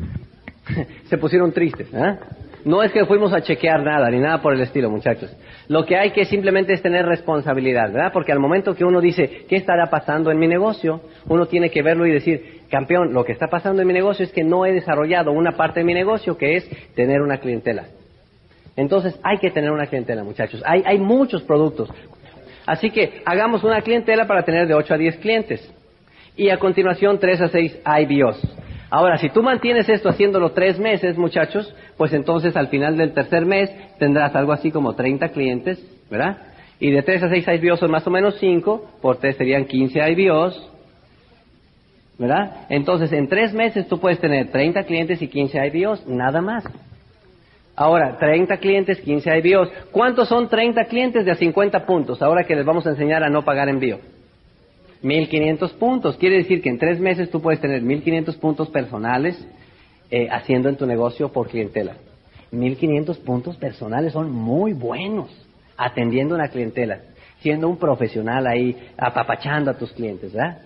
[1.09, 1.89] Se pusieron tristes.
[1.93, 2.19] ¿eh?
[2.65, 5.31] No es que fuimos a chequear nada, ni nada por el estilo, muchachos.
[5.69, 8.11] Lo que hay que simplemente es tener responsabilidad, ¿verdad?
[8.13, 11.03] Porque al momento que uno dice, ¿qué estará pasando en mi negocio?
[11.29, 14.33] Uno tiene que verlo y decir, campeón, lo que está pasando en mi negocio es
[14.33, 17.85] que no he desarrollado una parte de mi negocio que es tener una clientela.
[18.77, 20.63] Entonces hay que tener una clientela, muchachos.
[20.65, 21.91] Hay, hay muchos productos.
[22.67, 25.75] Así que hagamos una clientela para tener de 8 a 10 clientes.
[26.37, 28.41] Y a continuación 3 a 6 IBOs.
[28.97, 33.45] Ahora, si tú mantienes esto haciéndolo tres meses, muchachos, pues entonces al final del tercer
[33.45, 33.69] mes
[33.99, 36.37] tendrás algo así como 30 clientes, ¿verdad?
[36.79, 39.99] Y de 3 a 6 IBOs son más o menos 5, por 3 serían 15
[40.13, 40.71] IBOs,
[42.19, 42.67] ¿verdad?
[42.69, 46.63] Entonces, en tres meses tú puedes tener 30 clientes y 15 IBOs, nada más.
[47.75, 49.71] Ahora, 30 clientes, 15 IBOs.
[49.91, 52.23] ¿Cuántos son 30 clientes de a 50 puntos?
[52.23, 53.99] Ahora que les vamos a enseñar a no pagar envío.
[55.05, 56.17] 1500 puntos.
[56.17, 59.39] Quiere decir que en tres meses tú puedes tener 1500 puntos personales
[60.11, 61.97] eh, haciendo en tu negocio por clientela.
[62.51, 65.31] 1500 puntos personales son muy buenos
[65.77, 67.01] atendiendo una clientela,
[67.41, 70.59] siendo un profesional ahí, apapachando a tus clientes, ¿verdad?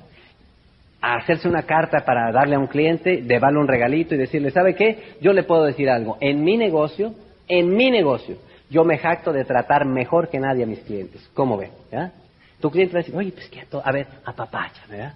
[1.00, 4.74] A hacerse una carta para darle a un cliente, darle un regalito y decirle, ¿sabe
[4.74, 5.16] qué?
[5.20, 6.16] Yo le puedo decir algo.
[6.20, 7.14] En mi negocio,
[7.48, 8.36] en mi negocio,
[8.70, 11.28] yo me jacto de tratar mejor que nadie a mis clientes.
[11.34, 11.70] ¿Cómo ve?
[11.90, 12.12] ¿Ya?
[12.60, 15.14] Tu cliente va a decir, oye, pues que, a ver, apapacha, ¿verdad?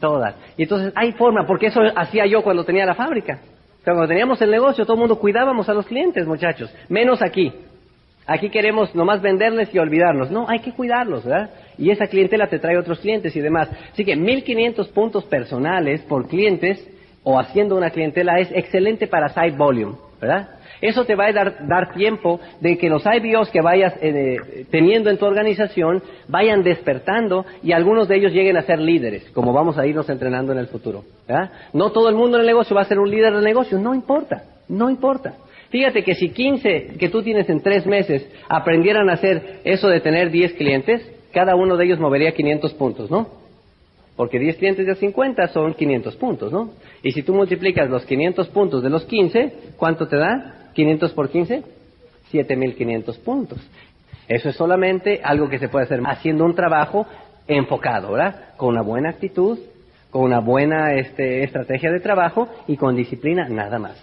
[0.00, 0.34] Todas.
[0.56, 3.40] Y entonces hay forma, porque eso hacía yo cuando tenía la fábrica.
[3.84, 6.72] Cuando teníamos el negocio, todo el mundo cuidábamos a los clientes, muchachos.
[6.88, 7.52] Menos aquí.
[8.26, 10.30] Aquí queremos nomás venderles y olvidarnos.
[10.30, 11.50] No, hay que cuidarlos, ¿verdad?
[11.78, 13.70] Y esa clientela te trae otros clientes y demás.
[13.92, 16.86] Así que 1500 puntos personales por clientes
[17.22, 20.48] o haciendo una clientela es excelente para side volume, ¿verdad?
[20.80, 25.18] Eso te va a dar, tiempo de que los IBOs que vayas eh, teniendo en
[25.18, 29.86] tu organización vayan despertando y algunos de ellos lleguen a ser líderes, como vamos a
[29.86, 31.04] irnos entrenando en el futuro.
[31.72, 33.94] No todo el mundo en el negocio va a ser un líder del negocio, no
[33.94, 35.34] importa, no importa.
[35.70, 40.00] Fíjate que si 15 que tú tienes en tres meses aprendieran a hacer eso de
[40.00, 41.02] tener 10 clientes,
[41.32, 43.28] cada uno de ellos movería 500 puntos, ¿no?
[44.16, 46.70] Porque 10 clientes de 50 son 500 puntos, ¿no?
[47.02, 50.57] Y si tú multiplicas los 500 puntos de los 15, ¿cuánto te da?
[50.78, 51.62] 500 por 15,
[52.30, 53.58] 7500 puntos.
[54.28, 57.04] Eso es solamente algo que se puede hacer haciendo un trabajo
[57.48, 58.54] enfocado, ¿verdad?
[58.56, 59.58] Con una buena actitud,
[60.10, 64.00] con una buena este, estrategia de trabajo y con disciplina, nada más.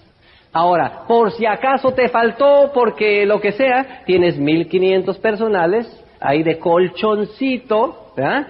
[0.51, 6.59] Ahora, por si acaso te faltó, porque lo que sea, tienes 1500 personales ahí de
[6.59, 8.47] colchoncito, ¿verdad?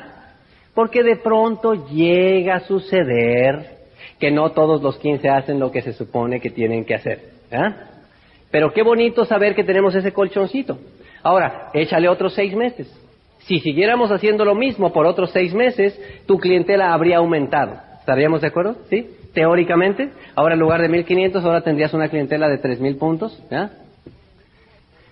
[0.74, 3.76] Porque de pronto llega a suceder
[4.20, 7.20] que no todos los 15 hacen lo que se supone que tienen que hacer.
[7.52, 7.95] ¿verdad?
[8.52, 10.80] Pero qué bonito saber que tenemos ese colchoncito.
[11.24, 12.88] Ahora, échale otros seis meses.
[13.40, 17.78] Si siguiéramos haciendo lo mismo por otros seis meses, tu clientela habría aumentado.
[18.00, 18.76] ¿Estaríamos de acuerdo?
[18.90, 19.08] ¿Sí?
[19.34, 20.10] Teóricamente.
[20.36, 23.44] Ahora en lugar de 1500, ahora tendrías una clientela de 3000 puntos.
[23.52, 23.72] ¿ya?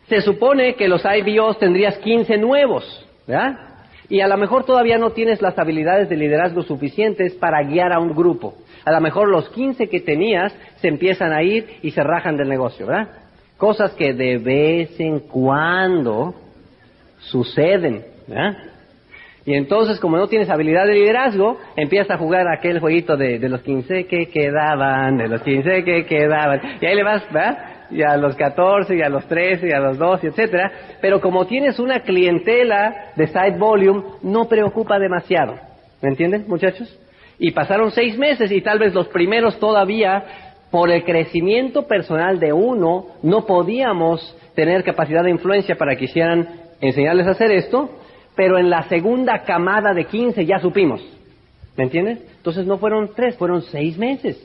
[0.07, 3.05] Se supone que los IBOs tendrías 15 nuevos.
[3.27, 3.59] ¿verdad?
[4.09, 7.99] Y a lo mejor todavía no tienes las habilidades de liderazgo suficientes para guiar a
[7.99, 8.55] un grupo.
[8.85, 12.49] A lo mejor los 15 que tenías se empiezan a ir y se rajan del
[12.49, 13.22] negocio, ¿verdad?
[13.63, 16.35] Cosas que de vez en cuando
[17.19, 18.03] suceden.
[19.45, 23.47] Y entonces, como no tienes habilidad de liderazgo, empiezas a jugar aquel jueguito de, de
[23.47, 26.59] los 15 que quedaban, de los 15 que quedaban.
[26.81, 27.87] Y ahí le vas, ¿verdad?
[27.89, 30.69] Y a los 14, y a los 13, y a los 12, etcétera.
[30.99, 35.55] Pero como tienes una clientela de side volume, no preocupa demasiado.
[36.01, 36.99] ¿Me entienden, muchachos?
[37.39, 42.51] Y pasaron seis meses y tal vez los primeros todavía, por el crecimiento personal de
[42.51, 46.49] uno, no podíamos tener capacidad de influencia para que hicieran
[46.81, 47.91] enseñarles a hacer esto,
[48.35, 50.99] pero en la segunda camada de 15 ya supimos.
[51.77, 52.21] ¿Me entiendes?
[52.37, 54.35] Entonces no fueron tres, fueron seis meses.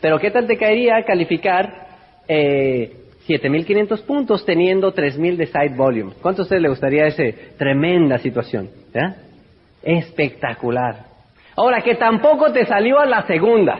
[0.00, 1.86] Pero ¿qué tal te caería calificar
[2.26, 2.96] eh,
[3.28, 6.14] 7.500 puntos teniendo 3.000 de side volume?
[6.20, 7.22] ¿Cuánto a usted le gustaría esa
[7.56, 8.70] tremenda situación?
[9.84, 11.04] Espectacular.
[11.54, 13.78] Ahora, que tampoco te salió a la segunda.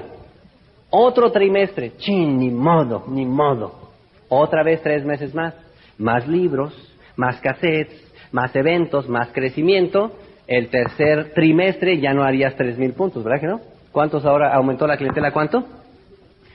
[0.98, 1.92] Otro trimestre.
[1.98, 3.90] Chin, ni modo, ni modo.
[4.30, 5.52] Otra vez tres meses más.
[5.98, 6.72] Más libros,
[7.16, 10.12] más cassettes, más eventos, más crecimiento.
[10.46, 13.60] El tercer trimestre ya no harías tres mil puntos, ¿verdad que no?
[13.92, 15.32] ¿Cuántos ahora aumentó la clientela?
[15.32, 15.64] ¿Cuánto?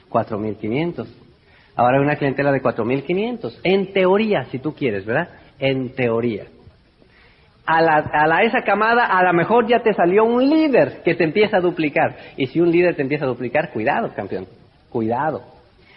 [0.09, 1.07] Cuatro mil quinientos.
[1.75, 3.59] Ahora hay una clientela de cuatro mil quinientos.
[3.63, 5.29] En teoría, si tú quieres, ¿verdad?
[5.59, 6.45] En teoría.
[7.73, 11.15] A, la, a la, esa camada a lo mejor ya te salió un líder que
[11.15, 12.15] te empieza a duplicar.
[12.35, 14.45] Y si un líder te empieza a duplicar, cuidado, campeón.
[14.89, 15.41] Cuidado.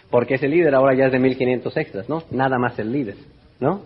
[0.09, 2.23] Porque ese líder ahora ya es de 1500 extras, ¿no?
[2.31, 3.17] Nada más el líder,
[3.59, 3.81] ¿no?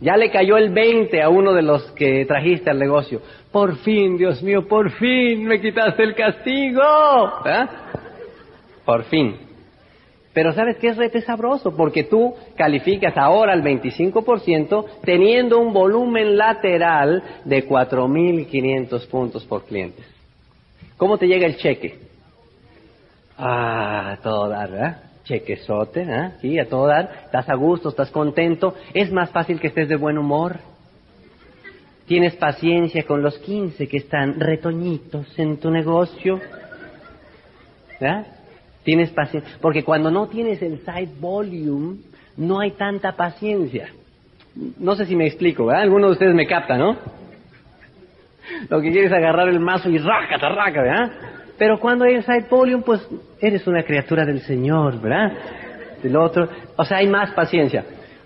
[0.00, 3.22] Ya le cayó el 20 a uno de los que trajiste al negocio.
[3.50, 6.82] Por fin, Dios mío, por fin me quitaste el castigo.
[7.46, 7.66] ¿Eh?
[8.84, 9.45] Por fin.
[10.36, 11.74] Pero ¿sabes qué es rete sabroso?
[11.74, 20.04] Porque tú calificas ahora al 25% teniendo un volumen lateral de 4.500 puntos por clientes.
[20.98, 22.00] ¿Cómo te llega el cheque?
[23.38, 25.04] Ah, todo dar, ¿verdad?
[25.24, 26.32] Chequesote, ¿eh?
[26.42, 27.22] Sí, a todo dar.
[27.24, 28.74] Estás a gusto, estás contento.
[28.92, 30.58] Es más fácil que estés de buen humor.
[32.06, 36.38] Tienes paciencia con los 15 que están retoñitos en tu negocio.
[37.98, 38.35] ¿verdad?
[38.86, 39.58] Tienes paciencia.
[39.60, 41.96] Porque cuando no tienes el side volume,
[42.36, 43.88] no hay tanta paciencia.
[44.78, 45.82] No sé si me explico, ¿verdad?
[45.82, 46.96] Alguno de ustedes me capta, ¿no?
[48.70, 51.10] Lo que quieres es agarrar el mazo y raca, raca, ¿verdad?
[51.58, 53.04] Pero cuando hay el side volume, pues
[53.40, 55.32] eres una criatura del Señor, ¿verdad?
[56.00, 56.48] Del otro.
[56.76, 57.84] O sea, hay más paciencia.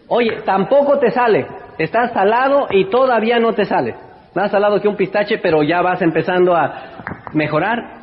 [0.08, 1.46] Oye, tampoco te sale.
[1.78, 3.94] Estás salado y todavía no te sale.
[4.34, 8.00] Más salado que un pistache, pero ya vas empezando a mejorar.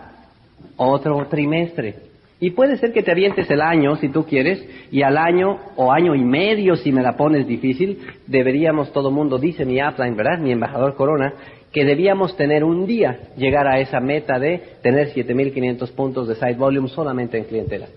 [0.76, 2.07] Otro trimestre.
[2.40, 5.92] Y puede ser que te avientes el año, si tú quieres, y al año o
[5.92, 10.38] año y medio, si me la pones difícil, deberíamos, todo mundo dice mi upline, ¿verdad?
[10.40, 11.34] Mi embajador Corona,
[11.72, 16.56] que debíamos tener un día llegar a esa meta de tener 7.500 puntos de side
[16.56, 17.88] volume solamente en clientela.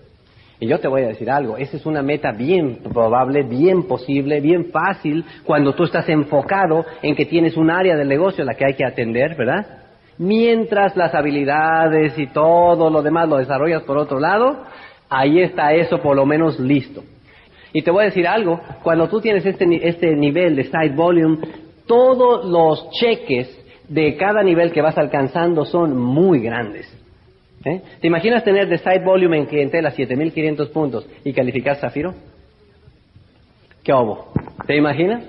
[0.59, 4.41] Y yo te voy a decir algo, esa es una meta bien probable, bien posible,
[4.41, 8.53] bien fácil cuando tú estás enfocado en que tienes un área del negocio a la
[8.53, 9.80] que hay que atender, ¿verdad?
[10.17, 14.63] Mientras las habilidades y todo lo demás lo desarrollas por otro lado,
[15.09, 17.03] ahí está eso por lo menos listo.
[17.73, 21.37] Y te voy a decir algo, cuando tú tienes este, este nivel de side volume,
[21.85, 23.57] todos los cheques
[23.87, 26.97] de cada nivel que vas alcanzando son muy grandes.
[27.63, 27.81] ¿Eh?
[27.99, 32.13] ¿Te imaginas tener de side volume en clientela 7.500 puntos y calificar Zafiro?
[33.83, 34.31] ¿Qué obo?
[34.65, 35.23] ¿Te imaginas?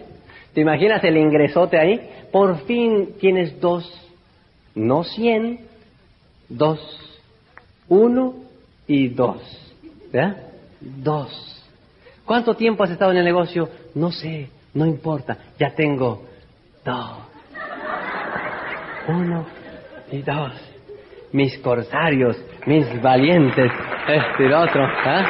[0.54, 2.00] ¿Te imaginas el ingresote ahí?
[2.30, 3.84] Por fin tienes dos,
[4.74, 5.60] no 100,
[6.48, 6.80] dos,
[7.88, 8.34] uno
[8.86, 9.40] y dos.
[10.12, 10.36] ¿Verdad?
[10.80, 11.62] Dos.
[12.24, 13.68] ¿Cuánto tiempo has estado en el negocio?
[13.94, 16.24] No sé, no importa, ya tengo
[16.84, 17.18] dos.
[19.08, 19.46] Uno
[20.10, 20.52] y dos.
[21.32, 23.72] Mis corsarios, mis valientes,
[24.06, 24.84] este y otro.
[24.84, 25.24] ¿eh?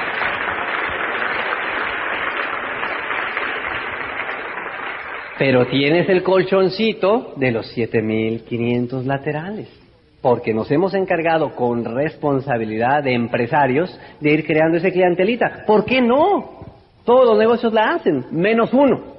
[5.45, 9.68] Pero tienes el colchoncito de los 7500 laterales.
[10.20, 13.90] Porque nos hemos encargado con responsabilidad de empresarios
[14.20, 15.64] de ir creando ese clientelita.
[15.66, 16.61] ¿Por qué no?
[17.05, 19.16] Todos los negocios la hacen, menos uno.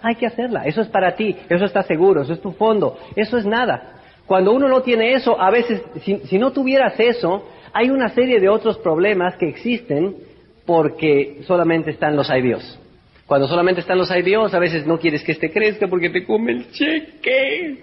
[0.00, 0.62] Hay que hacerla.
[0.64, 3.92] Eso es para ti, eso está seguro, eso es tu fondo, eso es nada.
[4.24, 7.44] Cuando uno no tiene eso, a veces, si, no tuvieras eso,
[7.74, 10.16] Hay una serie de otros problemas que existen
[10.64, 12.87] porque solamente están los IBOs.
[13.28, 16.50] Cuando solamente están los IBOs, a veces no quieres que este crezca porque te come
[16.50, 17.76] el cheque.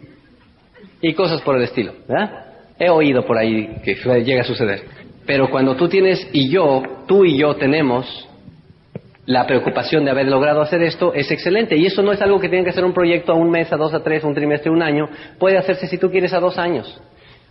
[1.01, 1.93] Y cosas por el estilo.
[2.79, 3.93] He oído por ahí que
[4.23, 4.81] llega a suceder.
[5.27, 8.27] Pero cuando tú tienes y yo, tú y yo tenemos
[9.27, 11.77] la preocupación de haber logrado hacer esto, es excelente.
[11.77, 13.77] Y eso no es algo que tiene que ser un proyecto a un mes, a
[13.77, 15.07] dos, a tres, un trimestre, un año.
[15.37, 16.99] Puede hacerse si tú quieres a dos años.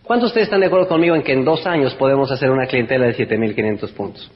[0.03, 2.67] ¿Cuántos de ustedes están de acuerdo conmigo en que en dos años podemos hacer una
[2.67, 4.33] clientela de 7.500 puntos?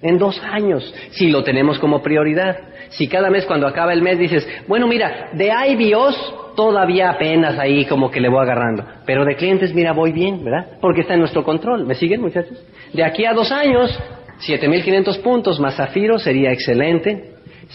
[0.00, 2.56] En dos años, si lo tenemos como prioridad.
[2.90, 7.84] Si cada mes cuando acaba el mes dices, bueno, mira, de IBOs todavía apenas ahí
[7.84, 8.84] como que le voy agarrando.
[9.04, 10.78] Pero de clientes, mira, voy bien, ¿verdad?
[10.80, 11.84] Porque está en nuestro control.
[11.84, 12.58] ¿Me siguen, muchachos?
[12.92, 13.98] De aquí a dos años,
[14.46, 17.34] 7.500 puntos más zafiro sería excelente.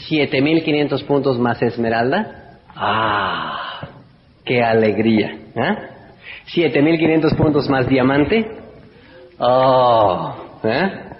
[0.09, 2.59] 7.500 puntos más esmeralda.
[2.76, 3.88] ¡Ah!
[4.45, 5.38] ¡Qué alegría!
[5.55, 5.78] ¿eh?
[6.53, 8.47] 7.500 puntos más diamante.
[9.39, 10.59] ¡Oh!
[10.63, 11.12] ¿eh?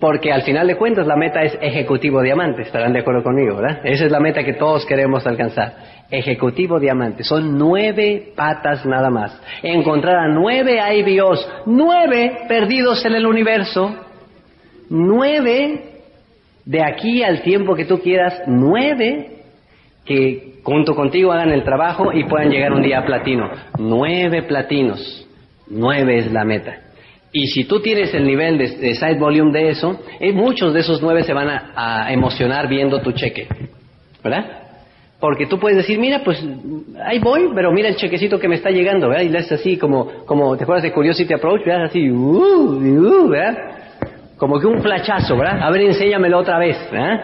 [0.00, 3.80] Porque al final de cuentas la meta es ejecutivo diamante, estarán de acuerdo conmigo, ¿verdad?
[3.84, 5.74] Esa es la meta que todos queremos alcanzar.
[6.10, 7.22] Ejecutivo diamante.
[7.22, 9.38] Son nueve patas nada más.
[9.62, 13.94] Encontrar a nueve IBOs, nueve perdidos en el universo,
[14.88, 15.82] nueve
[16.64, 19.42] de aquí al tiempo que tú quieras, nueve
[20.06, 23.50] que junto contigo hagan el trabajo y puedan llegar un día a platino.
[23.78, 25.28] Nueve platinos.
[25.68, 26.89] Nueve es la meta.
[27.32, 31.00] Y si tú tienes el nivel de, side volume de eso, eh, muchos de esos
[31.00, 33.46] nueve se van a, emocionar viendo tu cheque,
[34.22, 34.44] ¿verdad?
[35.20, 36.44] Porque tú puedes decir, mira, pues
[37.04, 39.22] ahí voy, pero mira el chequecito que me está llegando, ¿verdad?
[39.22, 41.64] Y le haces así como, como, ¿te acuerdas de Curiosity Approach?
[41.64, 41.84] ¿Verdad?
[41.84, 43.56] Así, uh, uh, ¿verdad?
[44.36, 45.62] Como que un flachazo, ¿verdad?
[45.62, 47.20] A ver, enséñamelo otra vez, ¿verdad?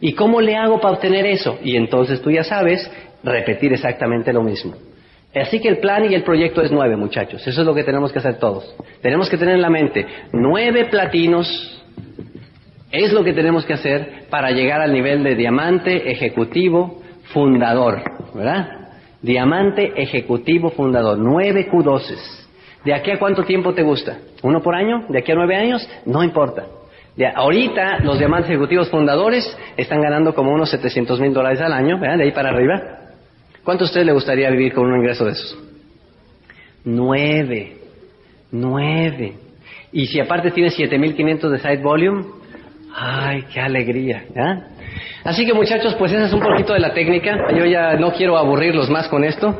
[0.00, 1.58] ¿Y cómo le hago para obtener eso?
[1.62, 2.90] Y entonces tú ya sabes
[3.22, 4.74] repetir exactamente lo mismo.
[5.34, 7.46] Así que el plan y el proyecto es nueve, muchachos.
[7.46, 8.74] Eso es lo que tenemos que hacer todos.
[9.00, 11.82] Tenemos que tener en la mente nueve platinos.
[12.90, 17.02] Es lo que tenemos que hacer para llegar al nivel de diamante ejecutivo
[17.32, 18.02] fundador,
[18.34, 18.90] ¿verdad?
[19.22, 21.16] Diamante ejecutivo fundador.
[21.16, 22.42] Nueve Q12.
[22.84, 24.18] ¿De aquí a cuánto tiempo te gusta?
[24.42, 25.06] ¿Uno por año?
[25.08, 25.88] ¿De aquí a nueve años?
[26.04, 26.66] No importa.
[27.16, 31.98] De ahorita los diamantes ejecutivos fundadores están ganando como unos 700 mil dólares al año,
[31.98, 32.18] ¿verdad?
[32.18, 33.01] De ahí para arriba.
[33.64, 35.58] ¿Cuánto a usted le gustaría vivir con un ingreso de esos?
[36.84, 37.76] Nueve.
[38.50, 39.34] Nueve.
[39.92, 42.24] Y si aparte tiene 7.500 de side volume,
[42.94, 44.24] ¡ay, qué alegría!
[45.22, 47.36] Así que muchachos, pues esa es un poquito de la técnica.
[47.56, 49.56] Yo ya no quiero aburrirlos más con esto.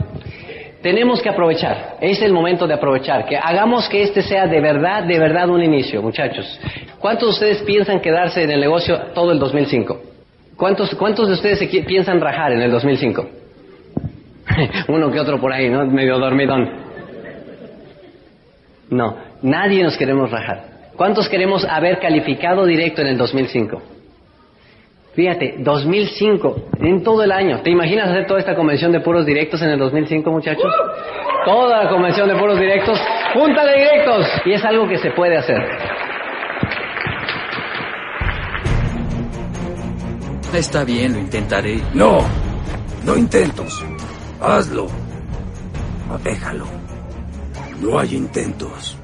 [0.83, 5.05] Tenemos que aprovechar, es el momento de aprovechar, que hagamos que este sea de verdad,
[5.05, 6.59] de verdad un inicio, muchachos.
[6.99, 10.03] ¿Cuántos de ustedes piensan quedarse en el negocio todo el 2005?
[10.57, 13.42] ¿Cuántos, cuántos de ustedes piensan rajar en el 2005?
[14.89, 15.85] Uno que otro por ahí, ¿no?
[15.87, 16.69] Medio dormidón.
[18.91, 20.73] No, nadie nos queremos rajar.
[20.97, 23.83] ¿Cuántos queremos haber calificado directo en el 2005?
[25.15, 27.61] Fíjate, 2005, en todo el año.
[27.63, 30.73] ¿Te imaginas hacer toda esta convención de puros directos en el 2005, muchachos?
[31.45, 32.99] Toda la convención de puros directos,
[33.35, 34.27] junta de directos.
[34.47, 35.59] Y es algo que se puede hacer.
[40.55, 41.81] Está bien, lo intentaré.
[41.95, 42.21] No,
[43.05, 43.85] no intentos.
[44.43, 44.89] Hazlo.
[46.25, 46.67] Déjalo.
[47.81, 48.99] No hay intentos.